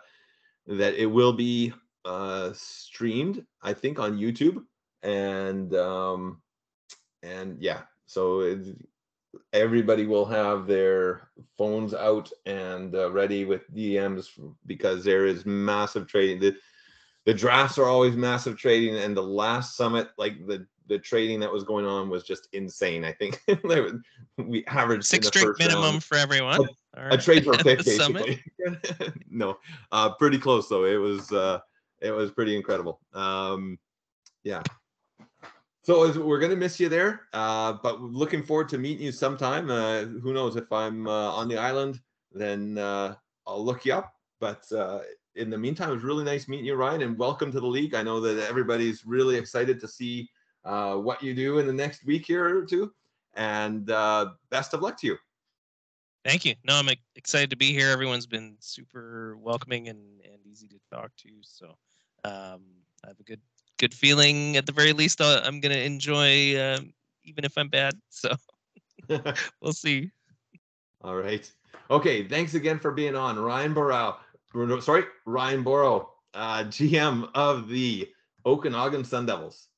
that 0.67 0.95
it 0.95 1.07
will 1.07 1.33
be 1.33 1.73
uh, 2.05 2.51
streamed, 2.55 3.45
I 3.63 3.73
think, 3.73 3.99
on 3.99 4.19
YouTube, 4.19 4.65
and 5.03 5.75
um, 5.75 6.41
and 7.23 7.61
yeah, 7.61 7.83
so 8.07 8.41
it's, 8.41 8.71
everybody 9.53 10.07
will 10.07 10.27
have 10.27 10.67
their 10.67 11.29
phones 11.57 11.95
out 11.95 12.31
and 12.47 12.95
uh, 12.95 13.11
ready 13.11 13.45
with 13.45 13.73
DMs 13.75 14.29
because 14.67 15.05
there 15.05 15.27
is 15.27 15.47
massive 15.47 16.07
trading. 16.07 16.55
The, 17.31 17.39
drafts 17.39 17.79
are 17.79 17.87
always 17.87 18.17
massive 18.17 18.57
trading, 18.57 18.97
and 18.97 19.17
the 19.17 19.23
last 19.23 19.77
summit, 19.77 20.09
like 20.19 20.47
the 20.47 20.67
the 20.91 20.99
trading 20.99 21.39
that 21.41 21.53
was 21.53 21.63
going 21.63 21.87
on 21.87 22.11
was 22.11 22.25
just 22.25 22.49
insane. 22.53 23.05
I 23.05 23.13
think 23.13 23.41
we 24.37 24.65
averaged 24.67 25.05
six 25.05 25.31
drink 25.31 25.59
minimum 25.59 25.83
round, 25.85 26.05
for 26.05 26.17
everyone. 26.17 26.69
A, 26.95 27.11
a 27.11 27.17
trade 27.17 27.45
for 27.45 27.55
pick, 27.55 27.79
basically. 27.85 28.43
no, 29.31 29.59
uh, 29.93 30.11
pretty 30.15 30.39
close 30.39 30.69
though. 30.69 30.85
It 30.85 30.97
was 30.97 31.31
uh, 31.33 31.61
it 32.01 32.11
was 32.11 32.33
pretty 32.33 32.57
incredible. 32.57 33.01
Um, 33.15 33.79
yeah. 34.43 34.63
So 35.83 36.25
we're 36.25 36.41
gonna 36.41 36.57
miss 36.57 36.79
you 36.79 36.89
there, 36.89 37.23
uh, 37.33 37.75
but 37.83 38.01
looking 38.01 38.43
forward 38.43 38.69
to 38.71 38.79
meeting 38.79 39.07
you 39.07 39.13
sometime. 39.13 39.71
Uh, 39.71 40.03
who 40.05 40.35
knows 40.35 40.57
if 40.57 40.71
I'm 40.73 41.07
uh, 41.07 41.31
on 41.31 41.49
the 41.49 41.57
island, 41.57 42.01
then 42.33 42.79
uh, 42.79 43.15
I'll 43.47 43.65
look 43.65 43.85
you 43.85 43.95
up. 43.95 44.13
But 44.41 44.71
uh, 44.73 45.01
in 45.41 45.49
the 45.49 45.57
meantime, 45.57 45.91
it 45.91 45.95
was 45.95 46.05
really 46.05 46.23
nice 46.23 46.49
meeting 46.49 46.67
you, 46.67 46.75
Ryan, 46.75 47.01
and 47.01 47.19
welcome 47.19 47.51
to 47.51 47.61
the 47.61 47.67
league. 47.67 47.95
I 47.95 48.03
know 48.03 48.21
that 48.21 48.47
everybody's 48.47 49.07
really 49.07 49.37
excited 49.37 49.81
to 49.81 49.89
see 49.89 50.29
uh, 50.67 50.97
what 50.97 51.23
you 51.23 51.35
do 51.35 51.59
in 51.59 51.67
the 51.67 51.73
next 51.73 52.05
week 52.05 52.27
here 52.27 52.59
or 52.59 52.67
two. 52.67 52.93
And 53.35 53.91
uh, 53.91 54.33
best 54.51 54.75
of 54.75 54.83
luck 54.83 55.01
to 55.01 55.07
you. 55.07 55.17
Thank 56.27 56.45
you. 56.45 56.55
No, 56.65 56.75
I'm 56.75 56.91
excited 57.17 57.49
to 57.51 57.57
be 57.57 57.73
here. 57.73 57.89
Everyone's 57.89 58.27
been 58.27 58.57
super 58.61 59.39
welcoming 59.39 59.89
and, 59.89 59.99
and 60.25 60.47
easy 60.47 60.69
to 60.69 60.79
talk 60.93 61.11
to. 61.23 61.31
So 61.41 61.69
um, 62.25 62.61
I 63.03 63.09
have 63.09 63.19
a 63.19 63.25
good 63.25 63.41
good 63.79 63.95
feeling. 63.95 64.59
At 64.59 64.67
the 64.67 64.73
very 64.73 64.93
least, 64.93 65.23
i 65.23 65.47
am 65.47 65.59
going 65.61 65.73
to 65.73 65.83
enjoy, 65.83 66.61
um, 66.63 66.93
even 67.25 67.47
if 67.47 67.57
I'm 67.57 67.69
bad. 67.69 67.95
So 68.11 68.35
we'll 69.63 69.73
see. 69.73 70.11
All 71.03 71.17
right. 71.17 71.51
Okay. 71.91 72.29
Thanks 72.29 72.53
again 72.53 72.79
for 72.79 72.91
being 72.91 73.17
on, 73.17 73.39
Ryan 73.39 73.73
Borrow. 73.73 74.19
Sorry, 74.53 75.05
Ryan 75.27 75.63
Borow, 75.63 76.11
uh, 76.35 76.65
GM 76.65 77.31
of 77.37 77.69
the 77.69 78.09
Okanagan 78.45 79.05
Sun 79.05 79.27
Devils. 79.27 79.69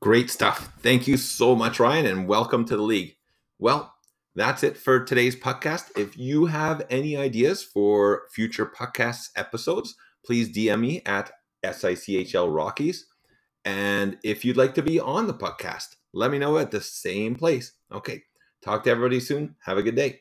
Great 0.00 0.30
stuff. 0.30 0.72
Thank 0.80 1.08
you 1.08 1.16
so 1.16 1.56
much, 1.56 1.80
Ryan, 1.80 2.06
and 2.06 2.28
welcome 2.28 2.64
to 2.66 2.76
the 2.76 2.82
league. 2.82 3.16
Well, 3.58 3.92
that's 4.36 4.62
it 4.62 4.76
for 4.76 5.04
today's 5.04 5.34
podcast. 5.34 5.90
If 5.98 6.16
you 6.16 6.46
have 6.46 6.86
any 6.88 7.16
ideas 7.16 7.64
for 7.64 8.28
future 8.32 8.66
podcast 8.66 9.30
episodes, 9.34 9.96
please 10.24 10.54
DM 10.54 10.80
me 10.80 11.02
at 11.06 11.32
SICHL 11.64 12.54
Rockies. 12.54 13.06
And 13.64 14.18
if 14.22 14.44
you'd 14.44 14.56
like 14.56 14.74
to 14.74 14.82
be 14.82 15.00
on 15.00 15.26
the 15.26 15.34
podcast, 15.34 15.96
let 16.12 16.30
me 16.30 16.38
know 16.38 16.58
at 16.58 16.70
the 16.70 16.80
same 16.80 17.34
place. 17.34 17.72
Okay. 17.90 18.22
Talk 18.62 18.84
to 18.84 18.90
everybody 18.90 19.18
soon. 19.18 19.56
Have 19.64 19.78
a 19.78 19.82
good 19.82 19.96
day. 19.96 20.20